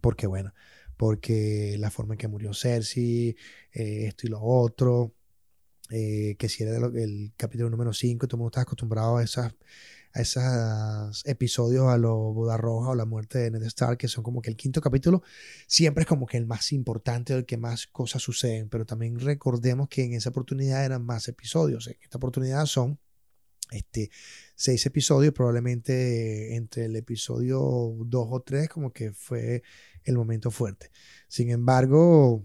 porque 0.00 0.26
bueno, 0.26 0.52
porque 0.96 1.76
la 1.78 1.90
forma 1.90 2.14
en 2.14 2.18
que 2.18 2.28
murió 2.28 2.54
Cersei, 2.54 3.36
eh, 3.72 4.06
esto 4.06 4.26
y 4.26 4.30
lo 4.30 4.40
otro, 4.42 5.14
eh, 5.90 6.36
que 6.38 6.48
si 6.48 6.64
era 6.64 6.76
el 6.76 7.32
capítulo 7.36 7.70
número 7.70 7.92
5, 7.92 8.26
todo 8.26 8.36
el 8.36 8.38
mundo 8.40 8.50
estaba 8.50 8.62
acostumbrado 8.62 9.16
a 9.18 9.24
esas 9.24 9.54
a 10.14 10.22
esos 10.22 11.26
episodios 11.26 11.86
a 11.88 11.98
lo 11.98 12.16
Boda 12.32 12.56
Roja 12.56 12.90
o 12.90 12.94
la 12.94 13.04
muerte 13.04 13.38
de 13.38 13.50
Ned 13.50 13.62
Stark, 13.64 13.98
que 13.98 14.08
son 14.08 14.24
como 14.24 14.40
que 14.40 14.50
el 14.50 14.56
quinto 14.56 14.80
capítulo 14.80 15.22
siempre 15.66 16.02
es 16.02 16.08
como 16.08 16.26
que 16.26 16.36
el 16.38 16.46
más 16.46 16.72
importante, 16.72 17.34
el 17.34 17.44
que 17.44 17.56
más 17.56 17.86
cosas 17.86 18.22
suceden, 18.22 18.68
pero 18.68 18.86
también 18.86 19.18
recordemos 19.18 19.88
que 19.88 20.04
en 20.04 20.14
esa 20.14 20.30
oportunidad 20.30 20.84
eran 20.84 21.04
más 21.04 21.28
episodios, 21.28 21.86
en 21.88 21.96
esta 22.02 22.16
oportunidad 22.16 22.64
son 22.66 22.98
este, 23.70 24.10
seis 24.54 24.84
episodios, 24.86 25.34
probablemente 25.34 26.56
entre 26.56 26.86
el 26.86 26.96
episodio 26.96 27.60
2 27.60 28.28
o 28.30 28.40
3 28.40 28.68
como 28.68 28.92
que 28.92 29.12
fue 29.12 29.62
el 30.04 30.16
momento 30.16 30.50
fuerte. 30.50 30.90
Sin 31.28 31.50
embargo, 31.50 32.44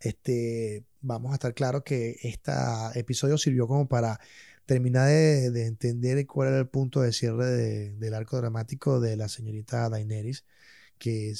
este, 0.00 0.84
vamos 1.00 1.32
a 1.32 1.34
estar 1.34 1.54
claros 1.54 1.82
que 1.84 2.16
este 2.22 2.52
episodio 2.94 3.38
sirvió 3.38 3.66
como 3.66 3.88
para 3.88 4.20
terminar 4.66 5.08
de, 5.08 5.66
entender 5.66 6.26
cuál 6.26 6.48
era 6.48 6.58
el 6.58 6.68
punto 6.68 7.00
de 7.00 7.12
cierre 7.12 7.46
del 7.92 8.14
arco 8.14 8.36
dramático 8.36 9.00
de 9.00 9.16
la 9.16 9.28
señorita 9.28 9.88
Daenerys, 9.88 10.44
que 10.98 11.32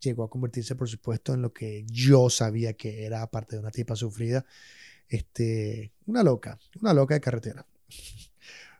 llegó 0.00 0.24
a 0.24 0.30
convertirse, 0.30 0.74
por 0.74 0.88
supuesto, 0.88 1.34
en 1.34 1.42
lo 1.42 1.52
que 1.52 1.84
yo 1.86 2.28
sabía 2.30 2.74
que 2.74 3.06
era, 3.06 3.22
aparte 3.22 3.56
de 3.56 3.60
una 3.60 3.70
tipa 3.70 3.96
sufrida, 3.96 4.44
este, 5.08 5.92
una 6.06 6.22
loca, 6.22 6.58
una 6.80 6.92
loca 6.92 7.14
de 7.14 7.20
carretera. 7.20 7.66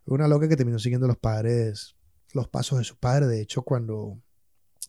Una 0.06 0.28
loca 0.28 0.48
que 0.48 0.56
terminó 0.56 0.78
siguiendo 0.78 1.06
los 1.06 1.18
padres, 1.18 1.96
los 2.32 2.48
pasos 2.48 2.78
de 2.78 2.84
su 2.84 2.96
padre. 2.96 3.26
De 3.26 3.40
hecho, 3.40 3.62
cuando 3.62 4.18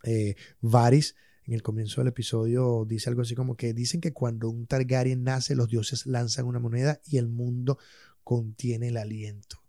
eh, 0.04 0.36
Varys 0.62 1.16
en 1.46 1.54
el 1.54 1.64
comienzo 1.64 2.02
del 2.02 2.10
episodio 2.10 2.86
dice 2.88 3.10
algo 3.10 3.24
así 3.24 3.34
como 3.34 3.56
que 3.56 3.74
dicen 3.74 4.02
que 4.02 4.14
cuando 4.14 4.50
un 4.50 4.68
Targaryen 4.68 5.24
nace, 5.24 5.56
los 5.56 5.68
dioses 5.68 6.06
lanzan 6.06 6.46
una 6.46 6.60
moneda 6.60 7.02
y 7.06 7.18
el 7.18 7.28
mundo 7.28 7.80
contiene 8.24 8.90
el 8.90 8.98
aliento. 8.98 9.64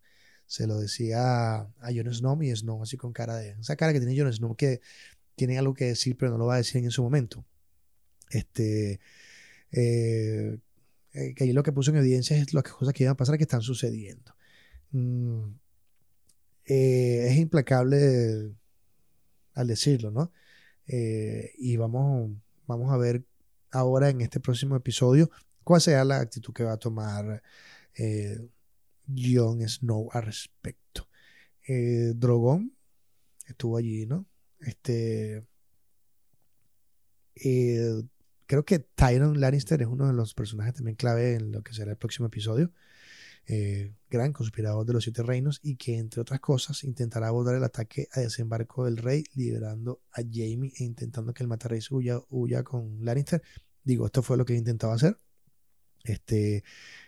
Se 0.46 0.66
lo 0.66 0.78
decía 0.78 1.60
a 1.60 1.92
Jon 1.94 2.12
Snow 2.12 2.42
y 2.42 2.54
Snow 2.54 2.82
así 2.82 2.96
con 2.96 3.12
cara 3.12 3.36
de... 3.36 3.52
Esa 3.52 3.76
cara 3.76 3.92
que 3.92 4.00
tiene 4.00 4.18
Jon 4.18 4.32
Snow 4.32 4.56
que 4.56 4.82
tiene 5.36 5.58
algo 5.58 5.74
que 5.74 5.86
decir 5.86 6.16
pero 6.18 6.32
no 6.32 6.38
lo 6.38 6.46
va 6.46 6.54
a 6.54 6.58
decir 6.58 6.84
en 6.84 6.90
su 6.90 7.02
momento. 7.02 7.46
Este... 8.30 9.00
Eh, 9.72 10.58
eh, 11.12 11.34
que 11.34 11.44
ahí 11.44 11.52
lo 11.52 11.62
que 11.62 11.72
puso 11.72 11.90
en 11.90 11.96
evidencia 11.96 12.36
es 12.36 12.52
las 12.52 12.64
cosas 12.64 12.92
que 12.92 13.04
iban 13.04 13.12
a 13.12 13.16
pasar 13.16 13.36
que 13.38 13.44
están 13.44 13.62
sucediendo. 13.62 14.34
Mm, 14.92 15.54
eh, 16.66 17.26
es 17.28 17.36
implacable 17.38 18.54
al 19.54 19.66
decirlo, 19.66 20.10
¿no? 20.10 20.32
Eh, 20.86 21.52
y 21.58 21.76
vamos, 21.76 22.32
vamos 22.66 22.92
a 22.92 22.96
ver 22.96 23.24
ahora 23.70 24.08
en 24.10 24.20
este 24.20 24.40
próximo 24.40 24.76
episodio 24.76 25.30
cuál 25.64 25.80
será 25.80 26.04
la 26.04 26.18
actitud 26.20 26.52
que 26.52 26.64
va 26.64 26.72
a 26.72 26.78
tomar 26.78 27.42
eh, 27.94 28.38
Jon 29.06 29.66
Snow 29.68 30.10
al 30.12 30.22
respecto. 30.24 31.08
Drogon 32.16 32.72
estuvo 33.46 33.76
allí, 33.76 34.04
¿no? 34.04 34.26
Este. 34.58 35.46
creo 37.34 38.64
que 38.64 38.80
Tyron 38.80 39.40
Lannister 39.40 39.80
es 39.82 39.88
uno 39.88 40.08
de 40.08 40.12
los 40.12 40.34
personajes 40.34 40.74
también 40.74 40.96
clave 40.96 41.34
en 41.34 41.52
lo 41.52 41.62
que 41.62 41.72
será 41.72 41.92
el 41.92 41.96
próximo 41.96 42.26
episodio. 42.26 42.72
Eh, 43.46 43.94
gran 44.08 44.32
conspirador 44.32 44.86
de 44.86 44.92
los 44.92 45.04
siete 45.04 45.22
reinos 45.22 45.58
y 45.62 45.76
que 45.76 45.96
entre 45.98 46.20
otras 46.20 46.40
cosas 46.40 46.84
intentará 46.84 47.28
abordar 47.28 47.56
el 47.56 47.64
ataque 47.64 48.08
a 48.12 48.20
desembarco 48.20 48.84
del 48.84 48.96
rey 48.96 49.24
liberando 49.34 50.02
a 50.12 50.20
Jamie 50.22 50.72
e 50.78 50.84
intentando 50.84 51.32
que 51.32 51.42
el 51.42 51.48
matarrey 51.48 51.80
huya, 51.90 52.20
huya 52.28 52.62
con 52.62 53.04
Lannister. 53.04 53.42
Digo, 53.82 54.06
esto 54.06 54.22
fue 54.22 54.36
lo 54.36 54.44
que 54.44 54.54
intentaba 54.54 54.94
hacer. 54.94 55.16
Este, 56.04 56.64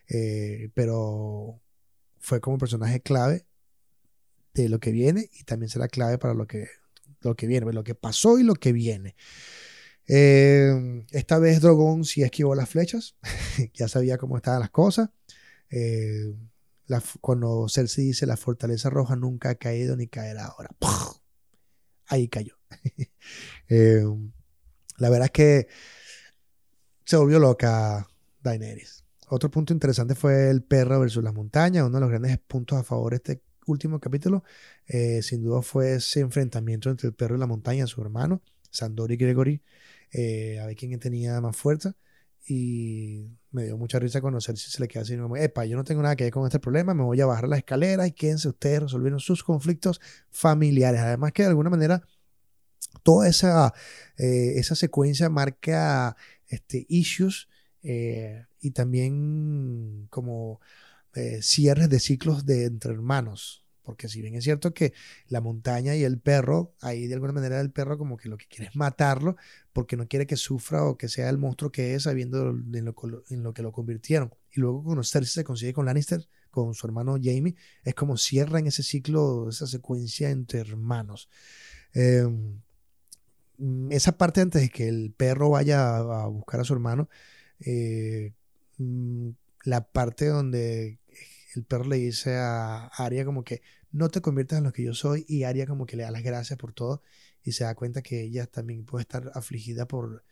eh, 0.09 0.71
pero 0.75 1.61
fue 2.19 2.41
como 2.41 2.59
personaje 2.59 3.01
clave 3.01 3.47
de 4.55 4.69
lo 4.69 4.81
que 4.81 4.93
viene 4.93 5.29
y 5.33 5.45
también 5.45 5.71
será 5.71 5.89
clave 5.89 6.19
para 6.19 6.35
lo 6.35 6.47
que, 6.47 6.69
lo 7.21 7.35
que 7.35 7.47
viene, 7.47 7.73
lo 7.73 7.85
que 7.85 7.95
pasó 7.95 8.39
y 8.39 8.43
lo 8.43 8.55
que 8.55 8.73
viene. 8.73 9.17
Eh, 10.07 11.07
esta 11.11 11.39
vez 11.39 11.61
Drogon 11.61 12.05
sí 12.05 12.23
esquivó 12.23 12.55
las 12.55 12.69
flechas, 12.69 13.17
ya 13.75 13.89
sabía 13.89 14.19
cómo 14.19 14.37
estaban 14.37 14.61
las 14.61 14.71
cosas. 14.71 15.11
Eh, 15.73 16.35
cuando 17.23 17.67
Cersei 17.69 18.05
dice 18.05 18.27
la 18.27 18.37
fortaleza 18.37 18.91
roja 18.91 19.17
nunca 19.17 19.51
ha 19.51 19.55
caído 19.55 19.97
ni 19.97 20.07
caerá 20.07 20.47
ahora. 20.47 20.71
Ahí 22.07 22.29
cayó. 22.29 22.57
Eh, 23.69 24.05
la 24.99 25.09
verdad 25.09 25.27
es 25.27 25.31
que 25.31 25.69
se 27.05 27.17
volvió 27.17 27.39
loca 27.39 28.07
Daenerys. 28.43 29.05
Otro 29.29 29.51
punto 29.51 29.73
interesante 29.73 30.15
fue 30.15 30.51
el 30.51 30.63
perro 30.63 31.01
versus 31.01 31.25
las 31.25 31.33
montañas. 31.33 31.87
Uno 31.87 31.97
de 31.97 32.01
los 32.01 32.11
grandes 32.11 32.39
puntos 32.39 32.79
a 32.79 32.85
favor 32.85 33.13
de 33.13 33.17
este 33.17 33.43
último 33.67 33.99
capítulo, 33.99 34.45
eh, 34.87 35.23
sin 35.23 35.43
duda, 35.43 35.63
fue 35.63 35.95
ese 35.95 36.21
enfrentamiento 36.21 36.91
entre 36.91 37.09
el 37.09 37.15
perro 37.15 37.37
y 37.37 37.39
la 37.39 37.47
montaña, 37.47 37.87
su 37.87 38.03
hermano, 38.03 38.43
Sandor 38.71 39.11
y 39.13 39.17
Gregory, 39.17 39.63
a 40.61 40.67
ver 40.67 40.77
quién 40.77 40.99
tenía 40.99 41.41
más 41.41 41.57
fuerza 41.57 41.97
y 42.47 43.29
me 43.53 43.65
dio 43.65 43.77
mucha 43.77 43.99
risa 43.99 44.21
conocer 44.21 44.57
si 44.57 44.71
se 44.71 44.81
le 44.81 44.89
queda 44.89 45.03
así, 45.03 45.17
epa, 45.39 45.65
yo 45.65 45.77
no 45.77 45.85
tengo 45.85 46.03
nada 46.03 46.17
que 46.17 46.25
ver 46.25 46.33
con 46.33 46.45
este 46.45 46.59
problema, 46.59 46.95
me 46.95 47.05
voy 47.05 47.21
a 47.21 47.27
bajar 47.27 47.49
la 47.49 47.57
escalera 47.57 48.07
y 48.07 48.13
quédense 48.13 48.49
ustedes 48.49 48.83
resolviendo 48.83 49.21
sus 49.21 49.45
conflictos 49.45 50.01
familiares. 50.31 51.01
Además 51.01 51.33
que 51.33 51.43
de 51.43 51.51
alguna 51.51 51.71
manera 51.71 52.03
toda 53.03 53.29
esa, 53.29 53.73
eh, 54.17 54.55
esa 54.57 54.75
secuencia 54.75 55.29
marca 55.29 56.17
este, 56.49 56.87
issues 56.89 57.49
eh, 57.83 58.47
y 58.61 58.71
también 58.73 60.07
como 60.11 60.61
eh, 61.15 61.41
cierres 61.43 61.89
de 61.89 62.01
ciclos 62.01 62.47
de 62.47 62.65
entre 62.65 62.93
hermanos. 62.93 63.62
Porque 63.83 64.09
si 64.09 64.23
bien 64.23 64.35
es 64.35 64.45
cierto 64.45 64.73
que 64.73 64.93
la 65.29 65.41
montaña 65.41 65.97
y 65.97 66.05
el 66.05 66.19
perro, 66.19 66.75
ahí 66.81 67.07
de 67.07 67.15
alguna 67.15 67.33
manera 67.33 67.61
el 67.61 67.73
perro 67.73 67.99
como 67.99 68.17
que 68.17 68.29
lo 68.29 68.37
que 68.39 68.47
quiere 68.47 68.67
es 68.67 68.77
matarlo 68.77 69.37
porque 69.73 69.97
no 69.97 70.07
quiere 70.07 70.27
que 70.27 70.37
sufra 70.37 70.85
o 70.85 70.97
que 70.97 71.09
sea 71.09 71.29
el 71.29 71.39
monstruo 71.39 71.73
que 71.73 71.95
es 71.95 72.05
sabiendo 72.05 72.51
en 72.51 72.85
lo, 72.85 72.95
en 73.29 73.43
lo 73.43 73.53
que 73.53 73.63
lo 73.63 73.73
convirtieron. 73.73 74.33
Y 74.53 74.61
luego 74.61 74.85
cuando 74.85 75.03
Cersei 75.03 75.33
se 75.33 75.45
consigue 75.45 75.73
con 75.73 75.87
Lannister, 75.87 76.27
con 76.51 76.75
su 76.75 76.87
hermano 76.87 77.17
Jamie, 77.21 77.57
es 77.83 77.95
como 77.95 78.17
cierran 78.17 78.67
ese 78.67 78.83
ciclo, 78.83 79.49
esa 79.49 79.67
secuencia 79.67 80.31
entre 80.31 80.61
hermanos. 80.61 81.29
Em, 81.95 82.61
esa 83.91 84.17
parte 84.17 84.41
antes 84.41 84.63
de 84.63 84.69
que 84.69 84.89
el 84.89 85.13
perro 85.17 85.51
vaya 85.51 85.97
a, 85.97 86.27
buscar 86.27 86.61
a 86.61 86.65
su 86.65 86.73
hermano, 86.75 87.09
eh, 87.61 88.33
mm, 88.79 89.31
la 89.65 89.87
parte 89.87 90.27
donde 90.27 90.99
el 91.57 91.65
perro 91.65 91.85
le 91.85 91.97
dice 91.97 92.37
a 92.37 92.87
Arya 92.87 93.25
como 93.25 93.45
que 93.45 93.63
no 93.91 94.09
te 94.09 94.21
conviertas 94.21 94.59
en 94.59 94.65
lo 94.65 94.73
que 94.73 94.85
yo 94.85 94.95
soy 94.95 95.25
y 95.29 95.45
Arya 95.45 95.67
como 95.67 95.87
que 95.87 95.97
le 95.97 96.05
da 96.05 96.11
las 96.11 96.23
gracias 96.23 96.59
por 96.59 96.73
todo 96.73 97.03
y 97.43 97.53
se 97.53 97.65
da 97.65 97.75
cuenta 97.75 98.03
que 98.03 98.23
ella 98.23 98.47
también 98.47 98.85
puede 98.85 99.03
estar 99.03 99.31
afligida 99.35 99.87
por 99.87 100.25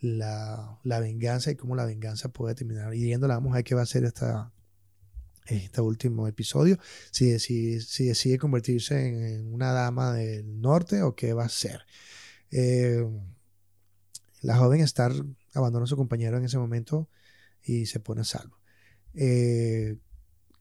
la, 0.00 0.80
venganza 0.84 1.50
y 1.50 1.56
cómo 1.56 1.76
la 1.76 1.84
venganza 1.84 2.30
puede 2.30 2.54
terminar 2.54 2.94
hiriéndola. 2.94 3.34
Vamos 3.34 3.52
a 3.52 3.56
ver 3.56 3.64
qué 3.64 3.74
va 3.74 3.82
a 3.82 3.86
ser 3.86 4.04
esta, 4.04 4.52
este 5.46 5.80
último 5.80 6.28
episodio, 6.28 6.78
si, 7.10 7.38
si 7.38 8.06
decide 8.06 8.38
convertirse 8.38 9.08
en, 9.08 9.52
una 9.52 9.72
dama 9.72 10.12
del 10.12 10.60
norte 10.60 11.02
o 11.02 11.14
qué 11.14 11.32
va 11.32 11.44
a 11.44 11.46
hacer. 11.46 11.82
Eh, 12.50 13.04
la 14.40 14.56
joven 14.56 14.80
Star 14.82 15.12
abandona 15.54 15.84
a 15.84 15.88
su 15.88 15.96
compañero 15.96 16.38
en 16.38 16.44
ese 16.44 16.58
momento 16.58 17.08
y 17.62 17.86
se 17.86 18.00
pone 18.00 18.22
a 18.22 18.24
salvo. 18.24 18.58
Eh, 19.14 19.96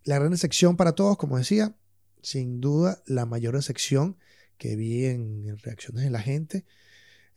la 0.08 0.20
gran 0.20 0.38
sección 0.38 0.78
para 0.78 0.94
todos, 0.94 1.18
como 1.18 1.38
decía, 1.38 1.76
sin 2.22 2.62
duda 2.62 3.04
la 3.06 3.26
mayor 3.26 3.62
sección 3.62 4.18
que 4.58 4.76
vi 4.76 5.06
en, 5.06 5.58
reacciones 5.60 6.04
de 6.04 6.10
la 6.10 6.22
gente. 6.22 6.66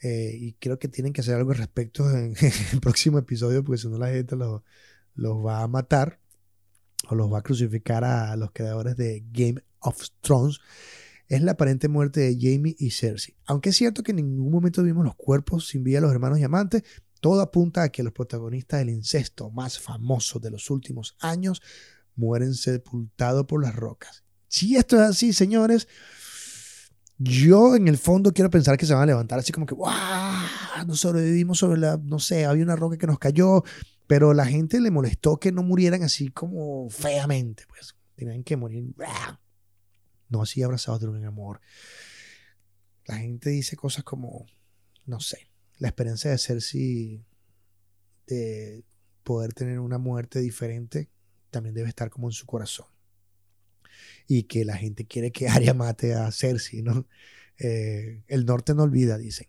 Eh, 0.03 0.37
y 0.39 0.53
creo 0.55 0.79
que 0.79 0.89
tienen 0.89 1.13
que 1.13 1.21
hacer 1.21 1.35
algo 1.35 1.51
al 1.51 1.59
respecto 1.59 2.09
en, 2.11 2.35
el 2.73 2.81
próximo 2.81 3.19
episodio, 3.19 3.65
porque 3.65 3.83
si 3.83 3.89
no 3.89 3.99
la 3.99 4.09
gente 4.09 4.37
los, 4.37 4.63
va 5.19 5.63
a 5.63 5.69
matar 5.69 6.21
o 7.09 7.15
los 7.17 7.31
va 7.31 7.39
a 7.39 7.43
crucificar 7.43 8.05
a 8.05 8.37
los 8.37 8.53
creadores 8.53 8.97
de 8.97 9.25
Game 9.33 9.63
of 9.81 10.01
Thrones. 10.21 10.61
Es 11.27 11.43
la 11.43 11.53
aparente 11.53 11.89
muerte 11.89 12.21
de 12.21 12.37
Jamie 12.41 12.77
y 12.79 12.91
Cersei. 12.93 13.37
Aunque 13.47 13.71
es 13.71 13.77
cierto 13.77 14.03
que 14.03 14.13
en 14.13 14.17
ningún 14.17 14.53
momento 14.53 14.83
vimos 14.83 15.05
los 15.05 15.17
cuerpos 15.17 15.69
sin 15.69 15.83
vida 15.83 15.99
de 15.99 16.03
los 16.03 16.13
hermanos 16.13 16.39
diamantes, 16.39 16.85
todo 17.21 17.41
apunta 17.41 17.83
a 17.83 17.89
que 17.91 18.03
los 18.03 18.13
protagonistas 18.13 18.79
del 18.81 18.91
incesto 18.91 19.51
más 19.51 19.79
famoso 19.79 20.39
de 20.39 20.51
los 20.51 20.71
últimos 20.71 21.17
años 21.21 21.63
mueren 22.17 22.55
sepultados 22.55 23.47
por 23.47 23.63
las 23.63 23.75
rocas. 23.75 24.25
Si 24.49 24.77
esto 24.77 24.97
es 24.97 25.03
así, 25.03 25.33
señores, 25.33 25.89
yo 27.19 27.77
en 27.77 27.87
el 27.87 27.99
fondo 27.99 28.33
quiero 28.33 28.51
pensar 28.51 28.77
que 28.79 28.87
se 28.87 28.95
van 28.95 29.03
a 29.03 29.07
levantar 29.07 29.39
así 29.39 29.53
como 29.53 29.67
que, 29.67 29.75
¡wow! 29.75 29.91
Nos 30.87 31.01
sobrevivimos 31.01 31.59
sobre 31.59 31.79
la, 31.79 31.99
no 31.99 32.19
sé, 32.19 32.47
había 32.47 32.65
una 32.65 32.77
roca 32.77 32.97
que 32.97 33.07
nos 33.07 33.19
cayó, 33.19 33.63
pero 34.07 34.33
la 34.33 34.47
gente 34.47 34.81
le 34.81 34.91
molestó 34.91 35.39
que 35.39 35.53
no 35.53 35.63
murieran 35.63 36.03
así 36.03 36.31
como 36.31 36.89
feamente, 36.89 37.65
pues 37.69 37.95
tenían 38.17 38.43
que 38.43 38.57
morir, 38.57 38.95
no 40.29 40.43
así 40.43 40.63
abrazados 40.63 41.01
de 41.01 41.09
un 41.09 41.25
amor. 41.25 41.61
La 43.07 43.17
gente 43.17 43.51
dice 43.51 43.77
cosas 43.77 44.03
como, 44.03 44.47
no 45.05 45.21
sé, 45.21 45.51
la 45.79 45.89
experiencia 45.89 46.31
de 46.31 46.39
ser 46.39 46.63
si 46.63 47.25
de 48.27 48.85
poder 49.23 49.53
tener 49.53 49.79
una 49.79 49.99
muerte 49.99 50.41
diferente 50.41 51.11
también 51.51 51.75
debe 51.75 51.89
estar 51.89 52.11
como 52.11 52.29
en 52.29 52.33
su 52.33 52.47
corazón. 52.47 52.87
Y 54.27 54.45
que 54.45 54.65
la 54.65 54.77
gente 54.77 55.07
quiere 55.07 55.33
que 55.33 55.49
Arya 55.49 55.75
mate 55.75 56.15
a 56.15 56.31
Cersei, 56.31 56.83
¿no? 56.83 57.07
Eh, 57.59 58.23
el 58.29 58.47
norte 58.47 58.75
no 58.75 58.85
olvida, 58.85 59.19
dicen. 59.19 59.47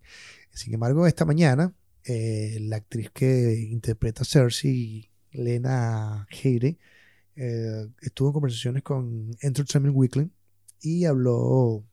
Sin 0.53 0.73
embargo, 0.73 1.07
esta 1.07 1.25
mañana, 1.25 1.73
eh, 2.03 2.57
la 2.61 2.77
actriz 2.77 3.09
que 3.11 3.53
interpreta 3.69 4.23
a 4.23 4.25
Cersei, 4.25 5.09
Lena 5.31 6.27
Headey, 6.29 6.77
eh, 7.37 7.87
estuvo 8.01 8.29
en 8.29 8.33
conversaciones 8.33 8.83
con 8.83 9.31
Entertainment 9.39 9.95
Weekly 9.95 10.29
y 10.81 11.05
habló 11.05 11.85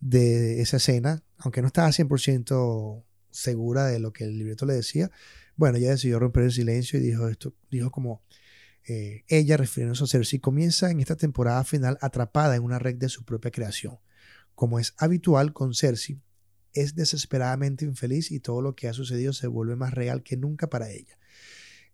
de 0.00 0.60
esa 0.60 0.76
escena, 0.76 1.22
aunque 1.38 1.60
no 1.60 1.66
estaba 1.66 1.90
100% 1.90 3.04
segura 3.30 3.86
de 3.86 3.98
lo 3.98 4.12
que 4.12 4.24
el 4.24 4.38
libreto 4.38 4.64
le 4.64 4.74
decía, 4.74 5.10
bueno, 5.56 5.78
ella 5.78 5.90
decidió 5.90 6.18
romper 6.18 6.44
el 6.44 6.52
silencio 6.52 6.98
y 6.98 7.02
dijo 7.02 7.28
esto, 7.28 7.54
dijo 7.70 7.90
como 7.90 8.22
eh, 8.86 9.24
ella, 9.28 9.56
refiriéndose 9.56 10.04
a 10.04 10.06
Cersei, 10.06 10.38
comienza 10.38 10.90
en 10.90 11.00
esta 11.00 11.16
temporada 11.16 11.64
final 11.64 11.98
atrapada 12.00 12.54
en 12.54 12.62
una 12.62 12.78
red 12.78 12.94
de 12.96 13.08
su 13.08 13.24
propia 13.24 13.50
creación. 13.50 13.98
Como 14.54 14.78
es 14.78 14.94
habitual 14.98 15.52
con 15.52 15.74
Cersei, 15.74 16.20
es 16.72 16.94
desesperadamente 16.94 17.84
infeliz 17.86 18.30
y 18.30 18.38
todo 18.38 18.60
lo 18.60 18.76
que 18.76 18.86
ha 18.86 18.92
sucedido 18.92 19.32
se 19.32 19.46
vuelve 19.46 19.76
más 19.76 19.94
real 19.94 20.22
que 20.22 20.36
nunca 20.36 20.68
para 20.68 20.90
ella. 20.90 21.18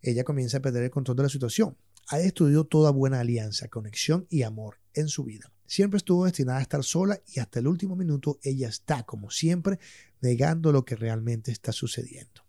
Ella 0.01 0.25
comienza 0.25 0.57
a 0.57 0.61
perder 0.61 0.83
el 0.83 0.91
control 0.91 1.17
de 1.17 1.23
la 1.23 1.29
situación. 1.29 1.77
Ha 2.09 2.17
destruido 2.17 2.65
toda 2.65 2.91
buena 2.91 3.21
alianza, 3.21 3.69
conexión 3.69 4.27
y 4.29 4.43
amor 4.43 4.81
en 4.93 5.07
su 5.07 5.23
vida. 5.23 5.53
Siempre 5.65 5.97
estuvo 5.97 6.25
destinada 6.25 6.59
a 6.59 6.63
estar 6.63 6.83
sola 6.83 7.21
y 7.25 7.39
hasta 7.39 7.59
el 7.59 7.67
último 7.67 7.95
minuto 7.95 8.39
ella 8.43 8.67
está, 8.67 9.03
como 9.03 9.31
siempre, 9.31 9.79
negando 10.19 10.73
lo 10.73 10.83
que 10.83 10.97
realmente 10.97 11.51
está 11.53 11.71
sucediendo 11.71 12.42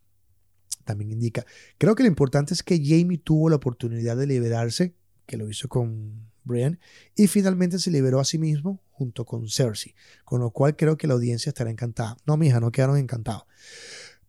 también 0.84 1.12
indica. 1.12 1.44
Creo 1.78 1.94
que 1.94 2.02
lo 2.02 2.08
importante 2.08 2.54
es 2.54 2.62
que 2.62 2.78
Jamie 2.82 3.18
tuvo 3.18 3.48
la 3.50 3.56
oportunidad 3.56 4.16
de 4.16 4.26
liberarse, 4.26 4.94
que 5.26 5.36
lo 5.36 5.48
hizo 5.48 5.68
con 5.68 6.30
Brian, 6.44 6.78
y 7.16 7.26
finalmente 7.26 7.78
se 7.78 7.90
liberó 7.90 8.20
a 8.20 8.24
sí 8.24 8.38
mismo 8.38 8.82
junto 8.90 9.24
con 9.24 9.48
Cersei, 9.48 9.94
con 10.24 10.40
lo 10.40 10.50
cual 10.50 10.76
creo 10.76 10.96
que 10.96 11.06
la 11.06 11.14
audiencia 11.14 11.50
estará 11.50 11.70
encantada. 11.70 12.16
No, 12.26 12.36
mija, 12.36 12.60
no 12.60 12.70
quedaron 12.70 12.98
encantados. 12.98 13.44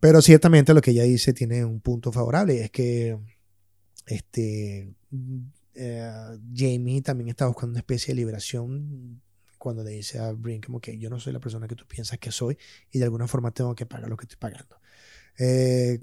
Pero 0.00 0.20
ciertamente 0.22 0.74
lo 0.74 0.80
que 0.80 0.90
ella 0.90 1.04
dice 1.04 1.32
tiene 1.32 1.64
un 1.64 1.80
punto 1.80 2.12
favorable, 2.12 2.62
es 2.62 2.70
que 2.70 3.18
este, 4.06 4.94
eh, 5.74 6.10
Jamie 6.54 7.02
también 7.02 7.28
está 7.28 7.46
buscando 7.46 7.72
una 7.72 7.80
especie 7.80 8.12
de 8.12 8.16
liberación 8.16 9.20
cuando 9.58 9.82
le 9.82 9.90
dice 9.90 10.18
a 10.18 10.32
Brian 10.32 10.60
como 10.60 10.80
que 10.80 10.96
yo 10.98 11.10
no 11.10 11.18
soy 11.18 11.32
la 11.32 11.40
persona 11.40 11.66
que 11.66 11.74
tú 11.74 11.86
piensas 11.86 12.18
que 12.18 12.30
soy 12.30 12.56
y 12.90 12.98
de 12.98 13.04
alguna 13.04 13.26
forma 13.26 13.50
tengo 13.50 13.74
que 13.74 13.86
pagar 13.86 14.08
lo 14.08 14.16
que 14.16 14.24
estoy 14.24 14.38
pagando. 14.38 14.76
Eh, 15.38 16.00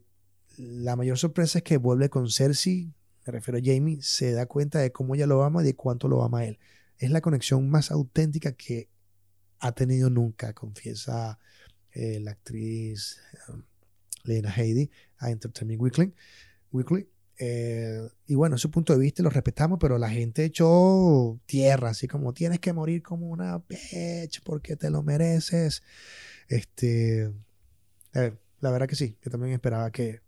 la 0.58 0.96
mayor 0.96 1.18
sorpresa 1.18 1.60
es 1.60 1.64
que 1.64 1.78
vuelve 1.78 2.10
con 2.10 2.30
Cersei, 2.30 2.94
me 3.26 3.32
refiero 3.32 3.58
a 3.58 3.62
Jamie, 3.64 4.02
se 4.02 4.32
da 4.34 4.46
cuenta 4.46 4.80
de 4.80 4.92
cómo 4.92 5.16
ella 5.16 5.28
lo 5.28 5.44
ama 5.44 5.62
y 5.62 5.66
de 5.66 5.76
cuánto 5.76 6.08
lo 6.08 6.24
ama 6.24 6.40
a 6.40 6.46
él. 6.46 6.60
Es 6.98 7.12
la 7.12 7.22
conexión 7.22 7.70
más 7.70 7.92
auténtica 7.92 8.54
que 8.54 8.90
ha 9.60 9.72
tenido 9.72 10.10
nunca, 10.10 10.54
confiesa 10.54 11.40
eh, 11.92 12.20
la 12.20 12.32
actriz 12.32 13.20
um, 13.48 13.64
Lena 14.24 14.54
Headey 14.56 14.90
a 15.20 15.30
Entertainment 15.30 15.82
Weekly. 15.82 16.14
Weekly. 16.72 17.08
Eh, 17.38 18.10
y 18.28 18.36
bueno, 18.36 18.58
ese 18.58 18.70
punto 18.70 18.94
de 18.94 19.00
vista 19.00 19.24
lo 19.24 19.30
respetamos, 19.30 19.80
pero 19.80 19.98
la 19.98 20.10
gente 20.10 20.46
echó 20.46 21.40
tierra, 21.46 21.90
así 21.90 22.08
como 22.08 22.34
tienes 22.34 22.60
que 22.60 22.74
morir 22.74 23.02
como 23.02 23.28
una 23.28 23.58
bitch 23.58 24.42
porque 24.44 24.76
te 24.76 24.90
lo 24.90 25.02
mereces. 25.04 25.82
Este, 26.48 27.32
eh, 28.14 28.34
la 28.60 28.72
verdad 28.72 28.88
que 28.88 28.96
sí, 28.96 29.18
yo 29.22 29.32
también 29.32 29.54
esperaba 29.54 29.92
que 29.92 30.22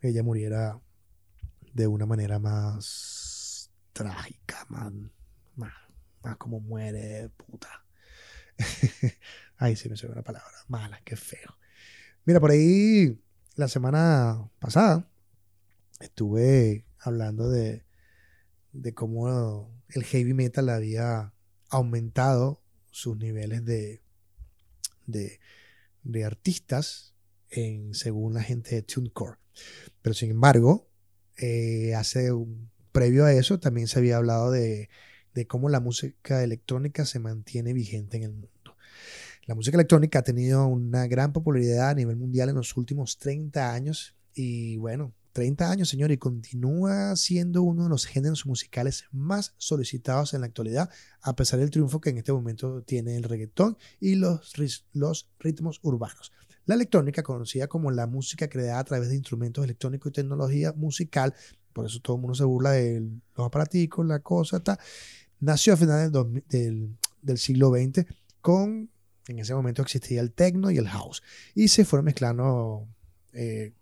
ella 0.00 0.22
muriera 0.22 0.80
de 1.72 1.86
una 1.86 2.06
manera 2.06 2.38
más 2.38 3.70
trágica, 3.92 4.64
más, 4.68 4.92
más, 5.56 6.36
como 6.36 6.60
muere, 6.60 7.30
puta. 7.30 7.84
Ay, 9.56 9.76
sí 9.76 9.88
me 9.88 9.96
suena 9.96 10.14
una 10.14 10.22
palabra 10.22 10.56
mala, 10.68 11.00
qué 11.04 11.16
feo. 11.16 11.58
Mira, 12.24 12.40
por 12.40 12.50
ahí 12.50 13.20
la 13.56 13.68
semana 13.68 14.50
pasada 14.58 15.10
estuve 16.00 16.84
hablando 17.00 17.48
de, 17.48 17.84
de 18.72 18.94
cómo 18.94 19.72
el 19.88 20.04
heavy 20.04 20.34
metal 20.34 20.68
había 20.68 21.32
aumentado 21.70 22.62
sus 22.90 23.16
niveles 23.16 23.64
de, 23.64 24.02
de, 25.06 25.40
de 26.02 26.24
artistas 26.24 27.14
en, 27.50 27.94
según 27.94 28.34
la 28.34 28.42
gente 28.42 28.74
de 28.74 28.82
TuneCore. 28.82 29.38
Pero 30.02 30.14
sin 30.14 30.30
embargo, 30.30 30.88
eh, 31.36 31.94
hace 31.94 32.32
un, 32.32 32.70
previo 32.92 33.24
a 33.24 33.32
eso 33.32 33.60
también 33.60 33.86
se 33.86 33.98
había 33.98 34.16
hablado 34.16 34.50
de, 34.50 34.88
cómo 35.46 35.68
la 35.68 35.78
música 35.78 36.42
electrónica 36.42 37.04
se 37.04 37.20
mantiene 37.20 37.72
vigente 37.72 38.16
en 38.16 38.24
el 38.24 38.32
mundo. 38.32 38.74
La 39.46 39.54
música 39.54 39.76
electrónica 39.76 40.18
ha 40.18 40.22
tenido 40.22 40.66
una 40.66 41.06
gran 41.06 41.32
popularidad 41.32 41.90
a 41.90 41.94
nivel 41.94 42.16
mundial 42.16 42.48
en 42.48 42.56
los 42.56 42.76
últimos 42.76 43.18
30 43.18 43.72
años 43.72 44.16
y 44.34 44.78
bueno, 44.78 45.14
30 45.30 45.70
años, 45.70 45.88
señor, 45.88 46.10
y 46.10 46.18
continúa 46.18 47.14
siendo 47.14 47.62
uno 47.62 47.84
de 47.84 47.88
los 47.88 48.04
géneros 48.04 48.46
musicales 48.46 49.04
más 49.12 49.54
solicitados 49.58 50.34
en 50.34 50.40
la 50.40 50.48
actualidad, 50.48 50.90
a 51.22 51.36
pesar 51.36 51.60
del 51.60 51.70
triunfo 51.70 52.00
que 52.00 52.10
en 52.10 52.18
este 52.18 52.32
momento 52.32 52.82
tiene 52.82 53.16
el 53.16 53.22
reggaetón 53.22 53.78
y 54.00 54.16
los, 54.16 54.54
los 54.92 55.30
ritmos 55.38 55.78
urbanos. 55.82 56.32
La 56.68 56.74
electrónica, 56.74 57.22
conocida 57.22 57.66
como 57.66 57.90
la 57.90 58.06
música 58.06 58.46
creada 58.46 58.78
a 58.78 58.84
través 58.84 59.08
de 59.08 59.16
instrumentos 59.16 59.64
electrónicos 59.64 60.10
y 60.10 60.12
tecnología 60.12 60.74
musical, 60.74 61.34
por 61.72 61.86
eso 61.86 61.98
todo 62.00 62.16
el 62.16 62.20
mundo 62.20 62.34
se 62.34 62.44
burla 62.44 62.72
de 62.72 63.00
los 63.34 63.46
aparaticos, 63.46 64.04
la 64.04 64.18
cosa, 64.18 64.62
nació 65.40 65.72
a 65.72 65.76
finales 65.78 66.12
del, 66.12 66.94
del, 67.22 67.38
siglo 67.38 67.70
XX 67.70 68.04
con, 68.42 68.90
en 69.28 69.38
ese 69.38 69.54
momento 69.54 69.80
existía 69.80 70.20
el 70.20 70.30
techno 70.32 70.70
y 70.70 70.76
el 70.76 70.88
house, 70.88 71.22
y 71.54 71.68
se 71.68 71.86
fueron 71.86 72.04
mezclando 72.04 72.86
eh, 73.32 73.72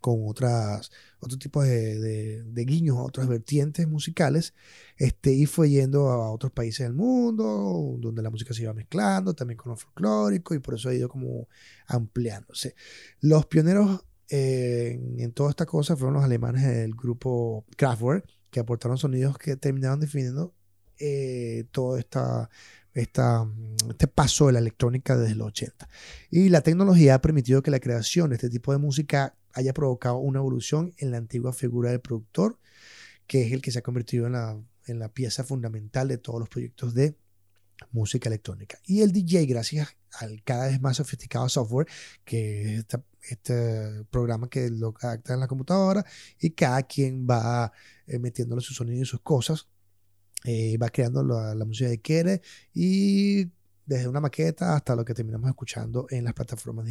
con 0.00 0.20
otras, 0.26 0.90
otro 1.20 1.38
tipo 1.38 1.62
de, 1.62 2.44
guiños 2.66 2.96
otras 2.98 3.28
vertientes 3.28 3.86
musicales, 3.88 4.54
este, 4.96 5.32
y 5.32 5.46
fue 5.46 5.70
yendo 5.70 6.08
a 6.08 6.30
otros 6.30 6.52
países 6.52 6.86
del 6.86 6.94
mundo, 6.94 7.96
donde 7.98 8.22
la 8.22 8.30
música 8.30 8.54
se 8.54 8.62
iba 8.62 8.72
mezclando, 8.74 9.34
también 9.34 9.58
con 9.58 9.70
lo 9.70 9.76
folclórico, 9.76 10.54
y 10.54 10.58
por 10.58 10.74
eso 10.74 10.88
ha 10.88 10.94
ido 10.94 11.08
como 11.08 11.48
ampliándose. 11.86 12.74
Los 13.20 13.46
pioneros 13.46 14.04
eh, 14.28 14.98
en 15.18 15.32
toda 15.32 15.50
esta 15.50 15.66
cosa 15.66 15.96
fueron 15.96 16.14
los 16.14 16.24
alemanes 16.24 16.64
del 16.64 16.94
grupo 16.94 17.64
Kraftwerk, 17.76 18.26
que 18.50 18.60
aportaron 18.60 18.98
sonidos 18.98 19.38
que 19.38 19.56
terminaron 19.56 20.00
definiendo 20.00 20.54
eh, 20.98 21.64
todo 21.70 21.98
esta, 21.98 22.48
este 22.94 24.08
paso 24.08 24.46
de 24.46 24.54
la 24.54 24.58
electrónica 24.58 25.16
desde 25.16 25.34
los 25.34 25.48
80. 25.48 25.88
Y 26.30 26.48
la 26.48 26.62
tecnología 26.62 27.16
ha 27.16 27.20
permitido 27.20 27.62
que 27.62 27.70
la 27.70 27.80
creación 27.80 28.30
de 28.30 28.36
este 28.36 28.48
tipo 28.48 28.72
de 28.72 28.78
música 28.78 29.34
haya 29.56 29.72
provocado 29.72 30.18
una 30.18 30.38
evolución 30.38 30.92
en 30.98 31.10
la 31.10 31.16
antigua 31.16 31.52
figura 31.52 31.90
del 31.90 32.00
productor, 32.00 32.58
que 33.26 33.46
es 33.46 33.52
el 33.52 33.62
que 33.62 33.70
se 33.72 33.78
ha 33.78 33.82
convertido 33.82 34.26
en 34.26 34.32
la, 34.32 34.60
en 34.86 34.98
la 34.98 35.08
pieza 35.08 35.44
fundamental 35.44 36.08
de 36.08 36.18
todos 36.18 36.38
los 36.38 36.48
proyectos 36.50 36.94
de 36.94 37.16
música 37.90 38.28
electrónica. 38.28 38.78
Y 38.84 39.00
el 39.00 39.12
DJ, 39.12 39.46
gracias 39.46 39.96
al 40.12 40.42
cada 40.44 40.66
vez 40.66 40.80
más 40.80 40.98
sofisticado 40.98 41.48
software, 41.48 41.86
que 42.24 42.76
es 42.76 42.86
este 43.22 44.04
programa 44.10 44.48
que 44.48 44.68
lo 44.68 44.94
adapta 45.00 45.32
en 45.34 45.40
la 45.40 45.48
computadora 45.48 46.04
y 46.38 46.50
cada 46.50 46.82
quien 46.82 47.26
va 47.26 47.72
eh, 48.06 48.18
metiéndole 48.18 48.60
su 48.60 48.74
sonido 48.74 49.02
y 49.02 49.06
sus 49.06 49.20
cosas, 49.22 49.68
eh, 50.44 50.76
va 50.76 50.90
creando 50.90 51.24
la, 51.24 51.54
la, 51.54 51.64
música 51.64 51.88
que 51.90 52.00
quiere 52.00 52.42
y 52.74 53.46
desde 53.86 54.08
una 54.08 54.20
maqueta 54.20 54.74
hasta 54.74 54.94
lo 54.96 55.04
que 55.04 55.14
terminamos 55.14 55.48
escuchando 55.48 56.06
en 56.10 56.24
las 56.24 56.34
plataformas 56.34 56.86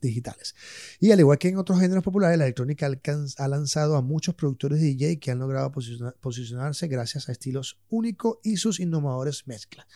digitales. 0.00 0.54
Y 1.00 1.10
al 1.10 1.20
igual 1.20 1.38
que 1.38 1.48
en 1.48 1.56
otros 1.56 1.80
géneros 1.80 2.04
populares, 2.04 2.38
la 2.38 2.44
electrónica 2.44 2.86
ha 2.86 3.48
lanzado 3.48 3.96
a 3.96 4.02
muchos 4.02 4.34
productores 4.34 4.80
de 4.80 4.86
DJ 4.88 5.18
que 5.18 5.30
han 5.30 5.38
logrado 5.38 5.72
posicionarse 5.72 6.86
gracias 6.86 7.28
a 7.28 7.32
estilos 7.32 7.80
únicos 7.88 8.38
y 8.42 8.58
sus 8.58 8.78
innovadores 8.78 9.46
mezclas. 9.46 9.86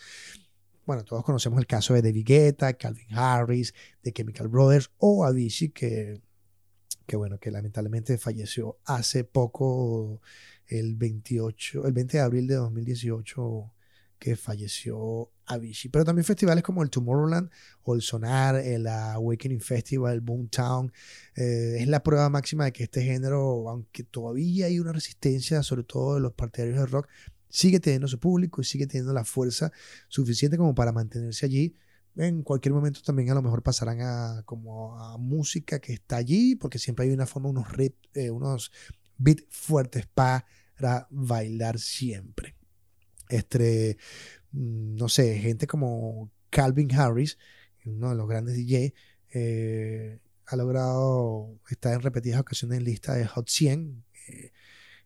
Bueno, 0.85 1.03
todos 1.03 1.23
conocemos 1.23 1.59
el 1.59 1.67
caso 1.67 1.93
de 1.93 2.01
David 2.01 2.25
Guetta, 2.25 2.73
Calvin 2.73 3.13
Harris, 3.15 3.75
de 4.01 4.11
Chemical 4.11 4.47
Brothers 4.47 4.89
o 4.97 5.23
Avicii, 5.23 5.69
que, 5.69 6.19
que 7.05 7.15
bueno, 7.15 7.37
que 7.37 7.51
lamentablemente 7.51 8.17
falleció 8.17 8.79
hace 8.85 9.23
poco, 9.23 10.19
el 10.65 10.95
28, 10.95 11.85
el 11.85 11.93
20 11.93 12.17
de 12.17 12.23
abril 12.23 12.47
de 12.47 12.55
2018 12.55 13.71
que 14.19 14.35
falleció 14.35 15.31
Avicii. 15.45 15.89
Pero 15.89 16.05
también 16.05 16.25
festivales 16.25 16.63
como 16.63 16.83
el 16.83 16.89
Tomorrowland 16.89 17.49
o 17.83 17.95
el 17.95 18.01
Sonar, 18.01 18.55
el 18.57 18.85
Awakening 18.85 19.61
Festival, 19.61 20.13
el 20.13 20.21
Boomtown. 20.21 20.91
Eh, 21.35 21.77
es 21.79 21.87
la 21.87 22.03
prueba 22.03 22.29
máxima 22.29 22.65
de 22.65 22.73
que 22.73 22.83
este 22.83 23.01
género, 23.01 23.69
aunque 23.69 24.03
todavía 24.03 24.67
hay 24.67 24.79
una 24.79 24.91
resistencia, 24.91 25.63
sobre 25.63 25.83
todo 25.83 26.15
de 26.15 26.21
los 26.21 26.33
partidarios 26.33 26.77
de 26.77 26.85
rock, 26.85 27.07
sigue 27.49 27.79
teniendo 27.79 28.07
su 28.07 28.19
público 28.19 28.61
y 28.61 28.65
sigue 28.65 28.85
teniendo 28.85 29.13
la 29.13 29.25
fuerza 29.25 29.71
suficiente 30.07 30.57
como 30.57 30.75
para 30.75 30.91
mantenerse 30.91 31.45
allí. 31.45 31.73
En 32.15 32.43
cualquier 32.43 32.73
momento 32.73 33.01
también 33.01 33.31
a 33.31 33.35
lo 33.35 33.41
mejor 33.41 33.63
pasarán 33.63 34.01
a 34.01 34.43
como 34.45 34.99
a 34.99 35.17
música 35.17 35.79
que 35.79 35.93
está 35.93 36.17
allí, 36.17 36.55
porque 36.55 36.77
siempre 36.77 37.05
hay 37.05 37.11
una 37.11 37.25
forma, 37.25 37.49
unos, 37.49 37.67
eh, 38.13 38.29
unos 38.29 38.71
beats 39.17 39.45
fuertes 39.49 40.05
para 40.07 40.45
bailar 41.09 41.79
siempre. 41.79 42.58
Este, 43.29 43.97
mm, 44.51 44.95
no 44.95 45.07
sé, 45.07 45.37
gente 45.39 45.67
como 45.67 46.31
Calvin 46.49 46.93
Harris, 46.93 47.37
uno 47.85 48.09
de 48.09 48.15
los 48.15 48.27
grandes 48.27 48.55
DJ, 48.55 48.93
eh, 49.31 50.19
ha 50.45 50.55
logrado 50.55 51.59
estar 51.69 51.93
en 51.93 52.01
repetidas 52.01 52.41
ocasiones 52.41 52.79
en 52.79 52.83
lista 52.83 53.13
de 53.13 53.25
Hot 53.27 53.47
100 53.47 54.03
eh, 54.27 54.51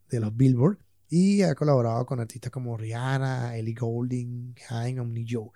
de 0.09 0.19
los 0.19 0.35
Billboard 0.35 0.79
y 1.09 1.41
ha 1.41 1.53
colaborado 1.53 2.05
con 2.05 2.19
artistas 2.19 2.51
como 2.51 2.77
Rihanna, 2.77 3.57
Ellie 3.57 3.75
Goulding, 3.75 4.55
Hein, 4.69 4.99
Omni 4.99 5.25
Joe, 5.29 5.49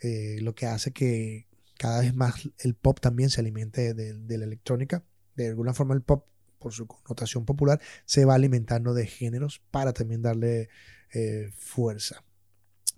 eh, 0.00 0.38
lo 0.42 0.54
que 0.54 0.66
hace 0.66 0.92
que 0.92 1.46
cada 1.78 2.00
vez 2.00 2.14
más 2.14 2.50
el 2.58 2.74
pop 2.74 2.98
también 3.00 3.30
se 3.30 3.40
alimente 3.40 3.94
de, 3.94 4.14
de 4.14 4.38
la 4.38 4.44
electrónica. 4.44 5.04
De 5.36 5.48
alguna 5.48 5.72
forma 5.72 5.94
el 5.94 6.02
pop, 6.02 6.26
por 6.58 6.72
su 6.72 6.88
connotación 6.88 7.44
popular, 7.44 7.80
se 8.04 8.24
va 8.24 8.34
alimentando 8.34 8.92
de 8.92 9.06
géneros 9.06 9.62
para 9.70 9.92
también 9.92 10.20
darle 10.20 10.68
eh, 11.12 11.50
fuerza. 11.56 12.24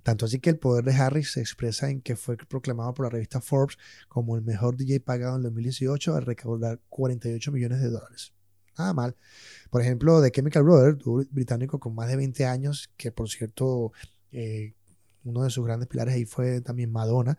Tanto 0.02 0.24
así 0.24 0.40
que 0.40 0.50
el 0.50 0.58
poder 0.58 0.84
de 0.84 0.94
Harris 0.94 1.32
se 1.32 1.40
expresa 1.40 1.90
en 1.90 2.00
que 2.00 2.16
fue 2.16 2.36
proclamado 2.36 2.94
por 2.94 3.06
la 3.06 3.10
revista 3.10 3.40
Forbes 3.40 3.76
como 4.08 4.36
el 4.36 4.42
mejor 4.42 4.76
DJ 4.76 5.00
pagado 5.00 5.36
en 5.36 5.42
2018 5.42 6.16
al 6.16 6.24
recaudar 6.24 6.80
48 6.88 7.52
millones 7.52 7.80
de 7.80 7.90
dólares. 7.90 8.32
Nada 8.78 8.94
mal. 8.94 9.16
Por 9.70 9.82
ejemplo, 9.82 10.22
The 10.22 10.30
Chemical 10.30 10.62
Brothers, 10.62 10.98
británico 11.30 11.78
con 11.78 11.94
más 11.94 12.08
de 12.08 12.16
20 12.16 12.46
años, 12.46 12.90
que 12.96 13.12
por 13.12 13.28
cierto, 13.28 13.92
eh, 14.32 14.72
uno 15.24 15.42
de 15.44 15.50
sus 15.50 15.64
grandes 15.66 15.88
pilares 15.88 16.14
ahí 16.14 16.24
fue 16.24 16.62
también 16.62 16.90
Madonna, 16.90 17.36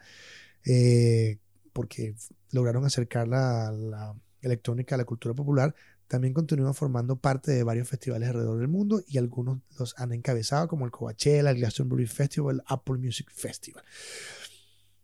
eh, 0.66 1.40
porque 1.74 2.16
lograron 2.52 2.86
acercar 2.86 3.28
la, 3.28 3.72
la 3.72 4.16
electrónica 4.42 4.96
a 4.96 4.98
la 4.98 5.06
cultura 5.06 5.34
popular, 5.34 5.74
también 6.12 6.34
continúa 6.34 6.74
formando 6.74 7.16
parte 7.16 7.54
de 7.54 7.64
varios 7.64 7.88
festivales 7.88 8.28
alrededor 8.28 8.60
del 8.60 8.68
mundo 8.68 9.02
y 9.08 9.18
algunos 9.18 9.62
los 9.80 9.98
han 9.98 10.12
encabezado 10.12 10.68
como 10.68 10.84
el 10.84 10.92
Coachella, 10.92 11.52
el 11.52 11.56
Glastonbury 11.56 12.06
Festival, 12.06 12.56
el 12.56 12.64
Apple 12.68 12.98
Music 12.98 13.32
Festival. 13.34 13.82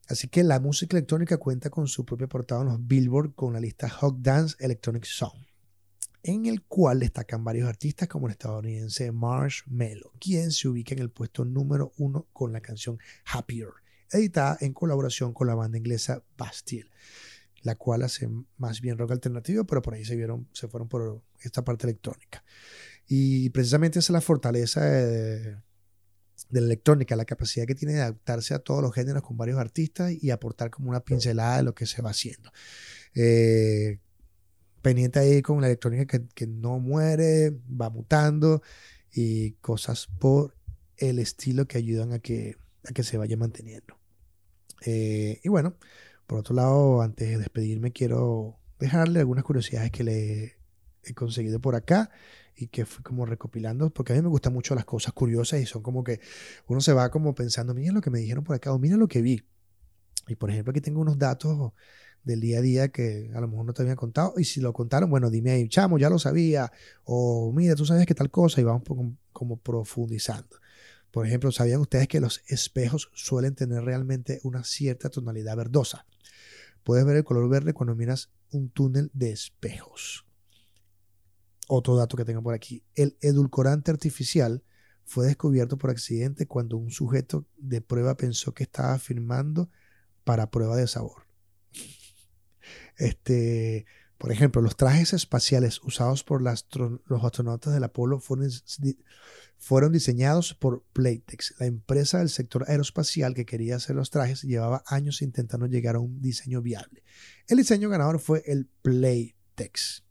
Así 0.09 0.27
que 0.27 0.43
la 0.43 0.59
música 0.59 0.97
electrónica 0.97 1.37
cuenta 1.37 1.69
con 1.69 1.87
su 1.87 2.05
propio 2.05 2.27
portada 2.27 2.63
en 2.63 2.67
los 2.67 2.85
Billboard 2.85 3.35
con 3.35 3.53
la 3.53 3.61
lista 3.61 3.87
Hot 3.87 4.17
Dance 4.19 4.57
Electronic 4.59 5.05
Song, 5.05 5.31
en 6.23 6.45
el 6.45 6.63
cual 6.63 6.99
destacan 6.99 7.41
varios 7.41 7.69
artistas 7.69 8.09
como 8.09 8.27
el 8.27 8.31
estadounidense 8.31 9.09
Marshmello, 9.13 10.11
quien 10.19 10.51
se 10.51 10.67
ubica 10.67 10.93
en 10.93 10.99
el 10.99 11.09
puesto 11.09 11.45
número 11.45 11.93
uno 11.95 12.27
con 12.33 12.51
la 12.51 12.59
canción 12.59 12.99
Happier, 13.31 13.69
editada 14.11 14.57
en 14.59 14.73
colaboración 14.73 15.33
con 15.33 15.47
la 15.47 15.55
banda 15.55 15.77
inglesa 15.77 16.21
Bastille 16.37 16.91
la 17.67 17.75
cual 17.75 18.01
hace 18.01 18.29
más 18.57 18.81
bien 18.81 18.97
rock 18.97 19.11
alternativo, 19.11 19.65
pero 19.65 19.81
por 19.81 19.93
ahí 19.93 20.05
se, 20.05 20.15
vieron, 20.15 20.47
se 20.53 20.67
fueron 20.67 20.87
por 20.87 21.21
esta 21.41 21.63
parte 21.63 21.85
electrónica. 21.85 22.43
Y 23.07 23.49
precisamente 23.51 23.99
esa 23.99 24.07
es 24.07 24.13
la 24.13 24.21
fortaleza 24.21 24.83
de, 24.85 25.57
la 26.49 26.59
electrónica, 26.59 27.15
la 27.15 27.25
capacidad 27.25 27.65
que 27.65 27.75
tiene 27.75 27.93
de 27.95 28.01
adaptarse 28.01 28.53
a 28.53 28.59
todos 28.59 28.81
los 28.81 28.93
géneros 28.93 29.21
con 29.21 29.37
varios 29.37 29.59
artistas 29.59 30.11
y 30.11 30.31
aportar 30.31 30.69
como 30.69 30.89
una 30.89 31.01
pincelada 31.01 31.57
de 31.57 31.63
lo 31.63 31.75
que 31.75 31.85
se 31.85 32.01
va 32.01 32.11
haciendo. 32.11 32.51
Eh, 33.13 33.99
pendiente 34.81 35.19
ahí 35.19 35.41
con 35.41 35.59
la 35.59 35.67
electrónica 35.67 36.19
que, 36.33 36.47
no 36.47 36.79
muere, 36.79 37.51
va 37.69 37.89
mutando 37.89 38.61
y 39.11 39.51
cosas 39.53 40.07
por 40.19 40.55
el 40.95 41.19
estilo 41.19 41.67
que 41.67 41.77
ayudan 41.77 42.13
a 42.13 42.19
que, 42.19 42.55
a 42.85 42.93
que 42.93 43.03
se 43.03 43.17
vaya 43.17 43.35
manteniendo. 43.35 43.97
Eh, 44.85 45.41
y 45.43 45.49
bueno, 45.49 45.75
por 46.27 46.39
otro 46.39 46.53
lado, 46.55 47.01
antes 47.01 47.29
de 47.29 47.37
despedirme, 47.37 47.91
quiero 47.91 48.59
dejarle 48.79 49.21
algunas 49.21 49.45
curiosidades 49.45 49.91
que 49.91 50.03
le 50.03 50.57
he 51.03 51.13
conseguido 51.13 51.59
por 51.59 51.75
acá 51.75 52.11
y 52.55 52.67
que 52.67 52.85
fui 52.85 53.01
como 53.03 53.25
recopilando, 53.25 53.89
porque 53.91 54.13
a 54.13 54.15
mí 54.15 54.21
me 54.21 54.27
gustan 54.27 54.53
mucho 54.53 54.75
las 54.75 54.85
cosas 54.85 55.13
curiosas 55.13 55.61
y 55.61 55.65
son 55.65 55.81
como 55.81 56.03
que 56.03 56.19
uno 56.67 56.81
se 56.81 56.91
va 56.91 57.09
como 57.09 57.33
pensando, 57.33 57.73
miren 57.73 57.95
lo 57.95 58.01
que 58.01 58.09
me 58.09 58.19
dijeron 58.19 58.43
por 58.43 58.55
acá 58.55 58.73
o 58.73 58.79
miren 58.79 58.99
lo 58.99 59.07
que 59.07 59.21
vi. 59.21 59.41
Y 60.27 60.35
por 60.35 60.51
ejemplo, 60.51 60.71
aquí 60.71 60.81
tengo 60.81 60.99
unos 60.99 61.17
datos 61.17 61.71
del 62.23 62.41
día 62.41 62.57
a 62.57 62.61
día 62.61 62.87
que 62.89 63.31
a 63.33 63.39
lo 63.39 63.47
mejor 63.47 63.65
no 63.65 63.73
te 63.73 63.83
habían 63.83 63.95
contado. 63.95 64.33
Y 64.37 64.43
si 64.43 64.59
lo 64.59 64.73
contaron, 64.73 65.09
bueno, 65.09 65.29
dime 65.29 65.51
ahí, 65.51 65.69
chamo, 65.69 65.97
ya 65.97 66.09
lo 66.09 66.19
sabía. 66.19 66.71
O 67.05 67.53
mira, 67.53 67.75
tú 67.75 67.85
sabes 67.85 68.05
que 68.05 68.13
tal 68.13 68.29
cosa 68.29 68.59
y 68.59 68.65
vamos 68.65 68.83
como 69.31 69.57
profundizando. 69.57 70.57
Por 71.11 71.25
ejemplo, 71.25 71.51
¿sabían 71.51 71.81
ustedes 71.81 72.07
que 72.07 72.19
los 72.19 72.41
espejos 72.47 73.09
suelen 73.13 73.55
tener 73.55 73.83
realmente 73.83 74.39
una 74.43 74.63
cierta 74.63 75.09
tonalidad 75.09 75.55
verdosa? 75.55 76.05
Puedes 76.83 77.05
ver 77.05 77.17
el 77.17 77.23
color 77.23 77.49
verde 77.49 77.73
cuando 77.73 77.95
miras 77.95 78.29
un 78.51 78.69
túnel 78.69 79.09
de 79.13 79.31
espejos. 79.31 80.25
Otro 81.67 81.95
dato 81.95 82.15
que 82.15 82.25
tengo 82.25 82.41
por 82.41 82.53
aquí. 82.53 82.83
El 82.95 83.17
edulcorante 83.21 83.91
artificial 83.91 84.63
fue 85.03 85.25
descubierto 85.25 85.77
por 85.77 85.89
accidente 85.89 86.47
cuando 86.47 86.77
un 86.77 86.91
sujeto 86.91 87.45
de 87.57 87.81
prueba 87.81 88.15
pensó 88.15 88.53
que 88.53 88.63
estaba 88.63 88.97
firmando 88.99 89.69
para 90.23 90.51
prueba 90.51 90.75
de 90.75 90.87
sabor. 90.87 91.23
Este, 92.97 93.85
por 94.17 94.31
ejemplo, 94.31 94.61
los 94.61 94.75
trajes 94.75 95.13
espaciales 95.13 95.79
usados 95.83 96.23
por 96.23 96.41
los 96.41 97.23
astronautas 97.23 97.73
del 97.73 97.83
Apolo 97.83 98.19
fueron, 98.19 98.49
fueron 99.57 99.91
diseñados 99.91 100.55
por 100.55 100.83
Playtex. 100.93 101.55
La 101.59 101.67
empresa 101.67 102.19
del 102.19 102.29
sector 102.29 102.65
aeroespacial 102.67 103.35
que 103.35 103.45
quería 103.45 103.75
hacer 103.75 103.95
los 103.95 104.09
trajes 104.09 104.41
llevaba 104.41 104.83
años 104.87 105.21
intentando 105.21 105.67
llegar 105.67 105.95
a 105.95 105.99
un 105.99 106.21
diseño 106.21 106.61
viable. 106.61 107.03
El 107.47 107.57
diseño 107.57 107.89
ganador 107.89 108.19
fue 108.19 108.43
el 108.47 108.67
Playtex. 108.81 110.03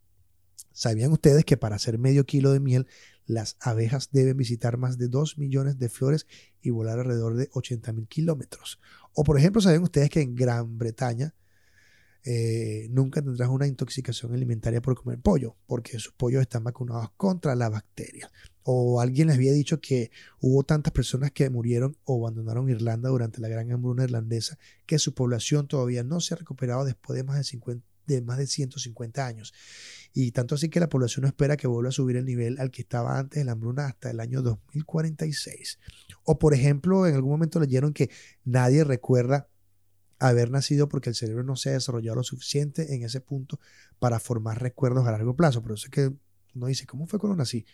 ¿Sabían 0.73 1.11
ustedes 1.11 1.45
que 1.45 1.57
para 1.57 1.77
hacer 1.77 1.99
medio 1.99 2.27
kilo 2.27 2.53
de 2.53 2.61
miel, 2.61 2.87
las 3.25 3.57
abejas 3.61 4.11
deben 4.13 4.37
visitar 4.37 4.77
más 4.77 4.99
de 4.99 5.09
2 5.09 5.39
millones 5.39 5.79
de 5.79 5.89
flores 5.89 6.27
y 6.61 6.71
volar 6.71 7.01
alrededor 7.01 7.35
de 7.35 7.51
80.000 7.51 8.07
kilómetros. 8.07 8.79
O 9.15 9.25
por 9.25 9.37
ejemplo, 9.39 9.61
¿saben 9.61 9.83
ustedes 9.83 10.11
que 10.11 10.21
en 10.21 10.37
Gran 10.37 10.79
Bretaña 10.79 11.35
eh, 12.29 12.89
nunca 12.91 13.23
tendrán 13.23 13.51
una 13.51 13.69
intoxicación 13.69 14.35
alimentaria 14.35 14.83
por 14.83 14.97
comer 14.97 15.21
pollo, 15.21 15.55
porque 15.65 16.01
sus 16.01 16.13
pollos 16.13 16.43
están 16.43 16.65
vacunados 16.65 17.13
contra 17.17 17.55
la 17.55 17.69
bacteria. 17.69 18.33
O 18.65 19.01
alguien 19.01 19.29
les 19.29 19.37
había 19.37 19.53
dicho 19.53 19.81
que 19.81 20.11
hubo 20.41 20.65
tantas 20.65 20.93
personas 20.93 21.31
que 21.31 21.49
murieron 21.51 21.97
o 22.03 22.27
abandonaron 22.27 22.69
Irlanda 22.69 23.11
durante 23.11 23.41
la 23.41 23.47
gran 23.47 23.71
hambruna 23.71 24.03
irlandesa 24.03 24.59
que 24.87 24.99
su 24.99 25.15
población 25.15 25.69
todavía 25.69 26.03
no 26.03 26.19
se 26.19 26.35
ha 26.35 26.37
recuperado 26.37 26.85
después 26.85 27.17
de 27.17 27.23
más 27.23 27.37
de 27.37 27.45
50 27.45 27.87
de 28.07 28.23
más 28.23 28.39
de 28.39 28.47
150 28.47 29.27
años. 29.27 29.53
Y 30.13 30.33
tanto 30.33 30.55
así 30.55 30.69
que 30.69 30.81
la 30.81 30.89
población 30.89 31.23
no 31.23 31.29
espera 31.29 31.57
que 31.57 31.67
vuelva 31.67 31.91
a 31.91 31.93
subir 31.93 32.17
el 32.17 32.25
nivel 32.25 32.59
al 32.59 32.71
que 32.71 32.83
estaba 32.83 33.19
antes 33.19 33.41
de 33.41 33.45
la 33.45 33.53
hambruna 33.53 33.87
hasta 33.87 34.11
el 34.11 34.21
año 34.21 34.43
2046. 34.43 35.79
O 36.25 36.39
por 36.39 36.55
ejemplo, 36.55 37.07
en 37.07 37.15
algún 37.15 37.33
momento 37.33 37.61
leyeron 37.61 37.93
que 37.93 38.11
nadie 38.45 38.85
recuerda 38.85 39.49
haber 40.19 40.51
nacido 40.51 40.89
porque 40.89 41.11
el 41.11 41.15
cerebro 41.15 41.45
no 41.45 41.57
se 41.57 41.71
ha 41.71 41.73
desarrollado 41.73 42.17
lo 42.17 42.23
suficiente 42.23 42.95
en 42.95 43.03
ese 43.03 43.21
punto 43.21 43.61
para 43.99 44.19
formar 44.19 44.61
recuerdos 44.61 45.07
a 45.07 45.13
largo 45.13 45.37
plazo. 45.37 45.63
Pero 45.63 45.75
eso 45.75 45.87
es 45.87 45.91
que 45.91 46.13
uno 46.55 46.67
dice, 46.67 46.87
¿cómo 46.87 47.07
fue 47.07 47.19
cuando 47.19 47.37
nací? 47.37 47.67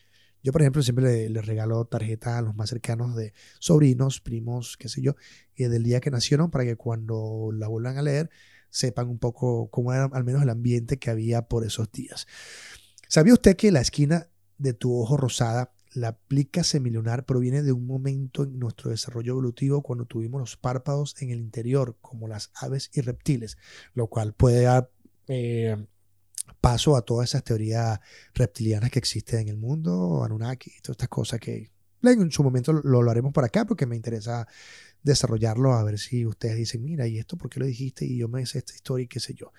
Yo, 0.43 0.51
por 0.51 0.62
ejemplo, 0.62 0.82
siempre 0.82 1.28
le, 1.28 1.43
regalo 1.43 1.84
tarjetas 1.84 2.34
a 2.34 2.43
los 2.43 2.57
más 2.57 2.68
cercanos 2.68 3.14
de 3.14 3.32
sobrinos, 3.61 4.20
primos, 4.20 4.76
qué 4.76 4.88
sé 4.88 5.01
yo, 5.01 5.14
y 5.55 5.64
del 5.64 5.84
día 5.84 6.01
que 6.01 6.11
nacieron 6.11 6.51
para 6.51 6.64
que 6.64 6.74
cuando 6.74 7.51
la 7.53 7.68
vuelvan 7.68 7.97
a 7.97 8.03
leer 8.03 8.28
sepan 8.68 9.09
un 9.09 9.18
poco 9.18 9.70
cómo 9.70 9.93
era 9.93 10.07
al 10.07 10.24
menos 10.24 10.43
el 10.43 10.51
ambiente 10.51 10.99
que 10.99 11.11
había 11.11 11.43
por 11.43 11.64
esos 11.64 11.93
días. 11.93 12.26
¿Sabía 13.09 13.34
usted 13.34 13.57
que 13.57 13.70
la 13.70 13.80
esquina 13.80 14.28
de 14.59 14.72
tu 14.72 15.01
ojo 15.01 15.16
rosada, 15.16 15.72
la 15.95 16.16
plica 16.16 16.64
semilunar, 16.64 17.24
proviene 17.24 17.62
de 17.62 17.72
un 17.72 17.86
momento 17.86 18.45
en 18.45 18.59
nuestro 18.59 18.90
desarrollo 18.90 19.32
evolutivo 19.32 19.82
cuando 19.82 20.07
tuvimos 20.07 20.40
los 20.40 20.57
párpados 20.57 21.14
en 21.20 21.30
el 21.30 21.40
interior, 21.40 21.97
como 22.01 22.28
las 22.28 22.51
aves 22.55 22.90
y 22.95 23.01
reptiles, 23.01 23.59
lo 23.95 24.07
cual 24.07 24.32
puede 24.32 24.62
dar 24.62 24.90
eh, 25.28 25.86
paso 26.61 26.97
a 26.97 27.03
todas 27.03 27.30
esas 27.30 27.45
teorías 27.45 28.01
reptilianas 28.34 28.90
que 28.90 28.99
existen 28.99 29.40
en 29.40 29.49
el 29.49 29.57
mundo, 29.57 30.22
Anunnaki, 30.24 30.70
todas 30.82 30.95
estas 30.95 31.09
cosas 31.09 31.40
que 31.40 31.70
en 32.03 32.32
su 32.32 32.43
momento 32.43 32.72
lo, 32.72 33.09
haremos 33.11 33.32
por 33.32 33.45
acá 33.45 33.64
porque 33.64 33.86
me 33.86 33.97
interesa 33.97 34.47
desarrollarlo 35.03 35.72
a 35.72 35.84
ver 35.84 35.99
si 35.99 36.26
ustedes 36.26 36.57
dicen, 36.57 36.82
mira, 36.82 37.07
¿y 37.07 37.18
esto 37.18 37.36
por 37.36 37.51
qué 37.51 37.61
lo 37.61 37.66
dijiste? 37.66 38.05
Y 38.05 38.18
yo 38.18 38.28
me 38.28 38.43
hice 38.43 38.59
esta 38.59 38.74
historia 38.74 39.05
y 39.05 39.09
qué 39.09 39.20
sé 39.20 39.34
yo. 39.34 39.53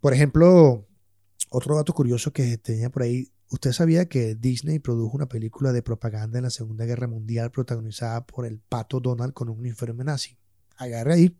Por 0.00 0.12
ejemplo, 0.12 0.86
otro 1.50 1.76
dato 1.76 1.92
curioso 1.92 2.32
que 2.32 2.58
tenía 2.58 2.90
por 2.90 3.02
ahí, 3.02 3.32
¿usted 3.50 3.72
sabía 3.72 4.08
que 4.08 4.34
Disney 4.34 4.78
produjo 4.78 5.16
una 5.16 5.28
película 5.28 5.72
de 5.72 5.82
propaganda 5.82 6.38
en 6.38 6.44
la 6.44 6.50
Segunda 6.50 6.84
Guerra 6.84 7.06
Mundial 7.06 7.50
protagonizada 7.50 8.26
por 8.26 8.46
el 8.46 8.58
pato 8.58 9.00
Donald 9.00 9.32
con 9.32 9.48
un 9.48 9.58
uniforme 9.58 10.04
nazi? 10.04 10.36
Agarre 10.76 11.14
ahí. 11.14 11.36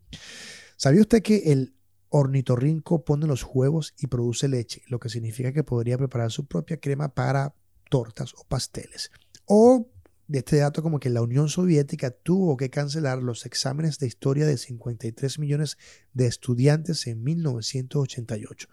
¿Sabía 0.75 1.01
usted 1.01 1.21
que 1.21 1.51
el 1.51 1.75
ornitorrinco 2.09 3.05
pone 3.05 3.27
los 3.27 3.45
huevos 3.51 3.93
y 3.99 4.07
produce 4.07 4.47
leche, 4.47 4.81
lo 4.87 4.99
que 4.99 5.09
significa 5.09 5.53
que 5.53 5.63
podría 5.63 5.97
preparar 5.97 6.31
su 6.31 6.45
propia 6.45 6.77
crema 6.77 7.13
para 7.13 7.53
tortas 7.89 8.33
o 8.35 8.45
pasteles? 8.47 9.11
O 9.45 9.89
de 10.29 10.39
este 10.39 10.57
dato 10.57 10.83
como 10.83 10.99
que 10.99 11.09
la 11.09 11.23
Unión 11.23 11.49
Soviética 11.49 12.11
tuvo 12.11 12.55
que 12.55 12.69
cancelar 12.69 13.21
los 13.23 13.47
exámenes 13.47 13.97
de 13.97 14.05
historia 14.05 14.45
de 14.45 14.57
53 14.57 15.39
millones 15.39 15.77
de 16.13 16.27
estudiantes 16.27 17.07
en 17.07 17.23
1988. 17.23 18.69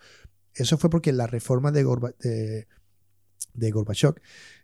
Eso 0.55 0.77
fue 0.77 0.91
porque 0.91 1.15
la 1.15 1.27
reforma 1.27 1.73
de, 1.73 1.85
de, 2.21 2.69
Gorbachev 3.71 4.15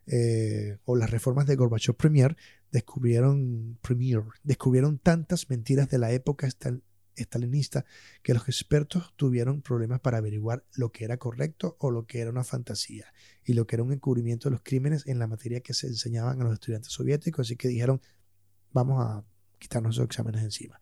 eh, 0.06 0.78
o 0.84 0.96
las 0.96 1.10
reformas 1.10 1.46
de 1.46 1.56
Gorbachev 1.56 1.96
Premier 1.96 2.36
descubrieron, 2.70 3.78
Premier 3.82 4.22
descubrieron 4.42 4.98
tantas 4.98 5.50
mentiras 5.50 5.88
de 5.88 5.98
la 5.98 6.12
época 6.12 6.48
estalinista 7.14 7.84
que 8.22 8.34
los 8.34 8.48
expertos 8.48 9.12
tuvieron 9.16 9.62
problemas 9.62 10.00
para 10.00 10.18
averiguar 10.18 10.64
lo 10.74 10.90
que 10.90 11.04
era 11.04 11.18
correcto 11.18 11.76
o 11.78 11.90
lo 11.90 12.06
que 12.06 12.20
era 12.20 12.30
una 12.30 12.44
fantasía 12.44 13.12
y 13.44 13.52
lo 13.52 13.66
que 13.66 13.76
era 13.76 13.82
un 13.82 13.92
encubrimiento 13.92 14.48
de 14.48 14.52
los 14.52 14.62
crímenes 14.62 15.06
en 15.06 15.18
la 15.18 15.26
materia 15.26 15.60
que 15.60 15.74
se 15.74 15.86
enseñaban 15.86 16.40
a 16.40 16.44
los 16.44 16.54
estudiantes 16.54 16.92
soviéticos, 16.92 17.46
así 17.46 17.56
que 17.56 17.68
dijeron, 17.68 18.00
vamos 18.72 19.04
a 19.04 19.24
quitarnos 19.58 19.96
esos 19.96 20.06
exámenes 20.06 20.42
encima. 20.42 20.80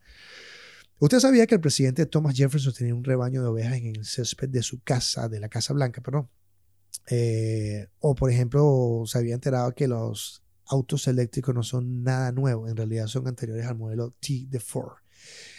Usted 1.01 1.19
sabía 1.19 1.47
que 1.47 1.55
el 1.55 1.63
presidente 1.63 2.05
Thomas 2.05 2.37
Jefferson 2.37 2.75
tenía 2.75 2.95
un 2.95 3.05
rebaño 3.05 3.41
de 3.41 3.49
ovejas 3.49 3.79
en 3.79 3.87
el 3.87 4.05
césped 4.05 4.51
de 4.51 4.63
su 4.63 4.83
casa, 4.83 5.31
de 5.31 5.41
la 5.41 5.49
Casa 5.49 5.73
Blanca, 5.73 6.03
perdón. 6.03 6.29
Eh, 7.09 7.89
o 8.01 8.15
por 8.15 8.31
ejemplo, 8.31 9.03
se 9.07 9.19
había 9.19 9.35
enterado 9.35 9.75
que 9.75 9.89
los 9.89 10.43
autos 10.67 11.09
eléctricos 11.09 11.55
no 11.55 11.63
son 11.63 12.03
nada 12.03 12.33
nuevo, 12.33 12.69
en 12.69 12.77
realidad 12.77 13.07
son 13.09 13.27
anteriores 13.27 13.67
al 13.67 13.77
modelo 13.77 14.15
T 14.21 14.47
de 14.49 14.61
Ford. 14.61 14.99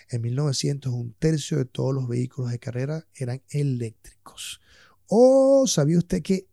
En 0.10 0.22
1900 0.22 0.92
un 0.92 1.14
tercio 1.14 1.58
de 1.58 1.66
todos 1.66 1.94
los 1.94 2.08
vehículos 2.08 2.52
de 2.52 2.60
carrera 2.60 3.06
eran 3.14 3.42
eléctricos. 3.50 4.62
¿O 5.08 5.66
sabía 5.68 5.98
usted 5.98 6.22
que 6.22 6.48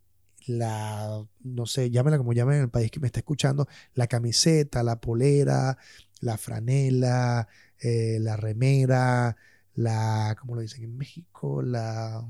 la, 0.47 1.25
no 1.41 1.67
sé, 1.67 1.91
llámela 1.91 2.19
como 2.19 2.33
llamen 2.33 2.57
en 2.57 2.63
el 2.63 2.71
país 2.71 2.91
que 2.91 3.01
me 3.01 3.07
está 3.07 3.21
escuchando, 3.21 3.69
la 3.95 4.07
camiseta, 4.07 4.83
la 4.83 5.01
polera, 5.01 5.77
la 6.21 6.39
franela, 6.39 7.49
eh, 7.81 8.19
la 8.21 8.37
remera, 8.37 9.37
la, 9.75 10.37
¿cómo 10.41 10.55
lo 10.55 10.63
dicen 10.63 10.85
en 10.85 10.97
México? 10.97 11.63
La, 11.63 12.27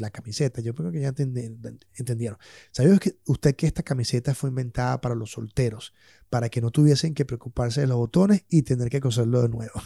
la 0.00 0.10
camiseta. 0.10 0.60
Yo 0.60 0.74
creo 0.74 0.92
que 0.92 1.00
ya 1.00 1.08
entendieron. 1.08 2.38
¿Sabía 2.70 2.98
usted 3.26 3.56
que 3.56 3.66
esta 3.66 3.82
camiseta 3.82 4.34
fue 4.34 4.50
inventada 4.50 5.00
para 5.00 5.14
los 5.14 5.32
solteros? 5.32 5.92
Para 6.30 6.48
que 6.48 6.60
no 6.60 6.70
tuviesen 6.70 7.14
que 7.14 7.24
preocuparse 7.24 7.80
de 7.80 7.86
los 7.86 7.96
botones 7.96 8.44
y 8.48 8.62
tener 8.62 8.88
que 8.90 9.00
coserlo 9.00 9.42
de 9.42 9.48
nuevo. 9.48 9.80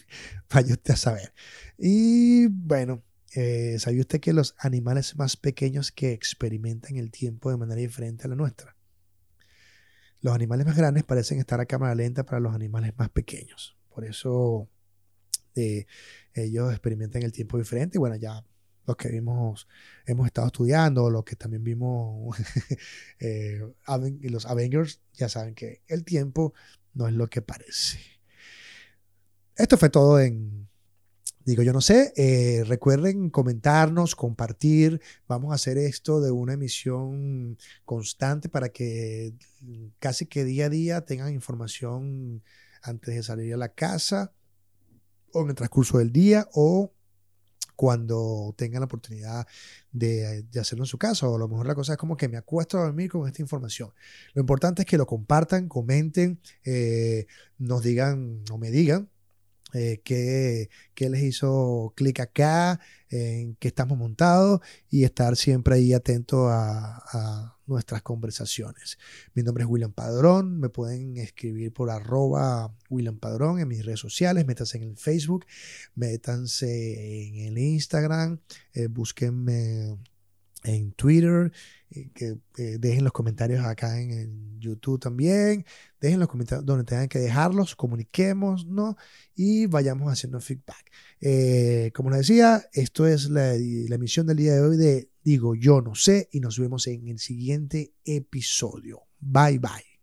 Vaya 0.50 0.74
usted 0.74 0.94
a 0.94 0.96
saber. 0.96 1.32
Y 1.78 2.46
bueno, 2.48 3.02
eh, 3.34 3.76
¿sabía 3.78 4.00
usted 4.00 4.20
que 4.20 4.32
los 4.32 4.54
animales 4.58 5.16
más 5.16 5.36
pequeños 5.36 5.92
que 5.92 6.12
experimentan 6.12 6.96
el 6.96 7.10
tiempo 7.10 7.50
de 7.50 7.56
manera 7.56 7.80
diferente 7.80 8.24
a 8.24 8.28
la 8.28 8.36
nuestra? 8.36 8.76
Los 10.20 10.34
animales 10.34 10.66
más 10.66 10.76
grandes 10.76 11.04
parecen 11.04 11.38
estar 11.38 11.60
a 11.60 11.66
cámara 11.66 11.94
lenta 11.94 12.24
para 12.24 12.40
los 12.40 12.54
animales 12.54 12.94
más 12.96 13.10
pequeños. 13.10 13.76
Por 13.90 14.04
eso 14.04 14.68
eh, 15.54 15.86
ellos 16.34 16.70
experimentan 16.70 17.22
el 17.22 17.32
tiempo 17.32 17.58
diferente. 17.58 17.98
Y 17.98 18.00
bueno, 18.00 18.16
ya 18.16 18.44
los 18.86 18.96
que 18.96 19.08
vimos, 19.08 19.68
hemos 20.06 20.26
estado 20.26 20.46
estudiando, 20.46 21.10
los 21.10 21.24
que 21.24 21.36
también 21.36 21.64
vimos 21.64 22.36
eh, 23.20 23.60
los 24.22 24.46
Avengers, 24.46 25.00
ya 25.14 25.28
saben 25.28 25.54
que 25.54 25.82
el 25.88 26.04
tiempo 26.04 26.54
no 26.94 27.08
es 27.08 27.14
lo 27.14 27.28
que 27.28 27.42
parece. 27.42 27.98
Esto 29.56 29.76
fue 29.76 29.90
todo 29.90 30.20
en, 30.20 30.68
digo 31.44 31.62
yo 31.62 31.72
no 31.72 31.80
sé, 31.80 32.12
eh, 32.16 32.64
recuerden 32.64 33.30
comentarnos, 33.30 34.14
compartir, 34.14 35.00
vamos 35.28 35.52
a 35.52 35.54
hacer 35.54 35.78
esto 35.78 36.20
de 36.20 36.30
una 36.30 36.54
emisión 36.54 37.56
constante 37.84 38.48
para 38.48 38.68
que 38.68 39.32
casi 39.98 40.26
que 40.26 40.44
día 40.44 40.66
a 40.66 40.70
día 40.70 41.04
tengan 41.04 41.32
información 41.32 42.42
antes 42.82 43.14
de 43.14 43.22
salir 43.22 43.54
a 43.54 43.56
la 43.56 43.70
casa 43.70 44.32
o 45.32 45.42
en 45.42 45.50
el 45.50 45.54
transcurso 45.54 45.98
del 45.98 46.12
día 46.12 46.48
o 46.52 46.92
cuando 47.76 48.54
tengan 48.56 48.80
la 48.80 48.86
oportunidad 48.86 49.46
de, 49.92 50.44
hacerlo 50.58 50.84
en 50.84 50.88
su 50.88 50.98
casa. 50.98 51.28
O 51.28 51.36
a 51.36 51.38
lo 51.38 51.48
mejor 51.48 51.66
la 51.66 51.74
cosa 51.74 51.92
es 51.92 51.98
como 51.98 52.16
que 52.16 52.28
me 52.28 52.38
acuesto 52.38 52.78
a 52.78 52.84
dormir 52.84 53.10
con 53.10 53.26
esta 53.26 53.42
información. 53.42 53.92
Lo 54.34 54.40
importante 54.40 54.82
es 54.82 54.86
que 54.86 54.98
lo 54.98 55.06
compartan, 55.06 55.68
comenten, 55.68 56.40
eh, 56.64 57.26
nos 57.58 57.82
digan 57.82 58.42
o 58.50 58.58
me 58.58 58.70
digan 58.70 59.10
eh, 59.74 60.00
qué, 60.04 60.68
les 60.98 61.22
hizo 61.22 61.92
clic 61.96 62.20
acá, 62.20 62.80
en 63.10 63.56
qué 63.56 63.68
estamos 63.68 63.98
montados 63.98 64.60
y 64.88 65.04
estar 65.04 65.36
siempre 65.36 65.76
ahí 65.76 65.92
atento 65.92 66.48
a, 66.48 67.55
nuestras 67.66 68.02
conversaciones. 68.02 68.98
Mi 69.34 69.42
nombre 69.42 69.64
es 69.64 69.70
William 69.70 69.92
Padrón, 69.92 70.58
me 70.60 70.68
pueden 70.68 71.16
escribir 71.16 71.72
por 71.72 71.90
arroba 71.90 72.74
William 72.90 73.18
Padrón 73.18 73.60
en 73.60 73.68
mis 73.68 73.84
redes 73.84 74.00
sociales, 74.00 74.46
métanse 74.46 74.78
en 74.78 74.84
el 74.84 74.96
Facebook, 74.96 75.46
métanse 75.94 77.26
en 77.26 77.46
el 77.46 77.58
Instagram, 77.58 78.40
eh, 78.72 78.86
búsquenme 78.86 79.96
en 80.66 80.92
Twitter, 80.92 81.52
eh, 81.90 82.10
que 82.14 82.36
eh, 82.58 82.78
dejen 82.78 83.04
los 83.04 83.12
comentarios 83.12 83.64
acá 83.64 84.00
en, 84.00 84.44
YouTube 84.58 84.98
también, 84.98 85.64
dejen 86.00 86.18
los 86.18 86.28
comentarios 86.28 86.66
donde 86.66 86.82
tengan 86.82 87.08
que 87.08 87.20
dejarlos, 87.20 87.76
comuniquemos, 87.76 88.66
¿no? 88.66 88.96
Y 89.36 89.66
vayamos 89.66 90.10
haciendo 90.10 90.40
feedback. 90.40 90.90
Eh, 91.20 91.92
como 91.94 92.10
les 92.10 92.20
decía, 92.20 92.68
esto 92.72 93.06
es 93.06 93.30
la, 93.30 93.54
la 93.54 93.94
emisión 93.94 94.26
del 94.26 94.38
día 94.38 94.54
de 94.54 94.60
hoy 94.60 94.76
de 94.76 95.08
Digo 95.22 95.54
Yo 95.54 95.82
No 95.82 95.94
Sé 95.94 96.28
y 96.32 96.40
nos 96.40 96.58
vemos 96.58 96.86
en 96.88 97.06
el 97.06 97.20
siguiente 97.20 97.92
episodio. 98.04 99.02
Bye 99.20 99.58
bye. 99.58 99.95